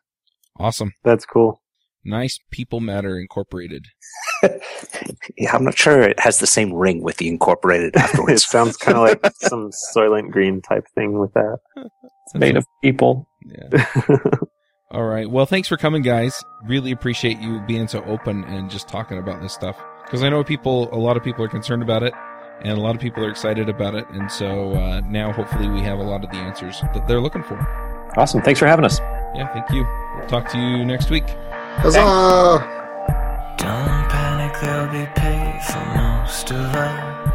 [0.57, 0.93] Awesome.
[1.03, 1.61] That's cool.
[2.03, 3.85] Nice People Matter Incorporated.
[5.37, 8.97] yeah, I'm not sure it has the same ring with the incorporated it sounds kind
[8.97, 11.57] of like some Soylent Green type thing with that.
[11.77, 13.27] It's made of people.
[13.51, 13.85] Yeah.
[14.91, 15.29] All right.
[15.29, 16.43] Well, thanks for coming, guys.
[16.65, 19.81] Really appreciate you being so open and just talking about this stuff.
[20.03, 22.13] Because I know people, a lot of people are concerned about it,
[22.61, 24.05] and a lot of people are excited about it.
[24.09, 27.43] And so uh, now, hopefully, we have a lot of the answers that they're looking
[27.43, 27.57] for.
[28.17, 28.41] Awesome.
[28.41, 28.99] Thanks for having us.
[29.33, 29.47] Yeah.
[29.53, 29.87] Thank you.
[30.17, 31.23] We'll talk to you next week.
[31.77, 32.79] Huzzah!
[33.57, 37.30] Don't panic, there'll be pay for most of us.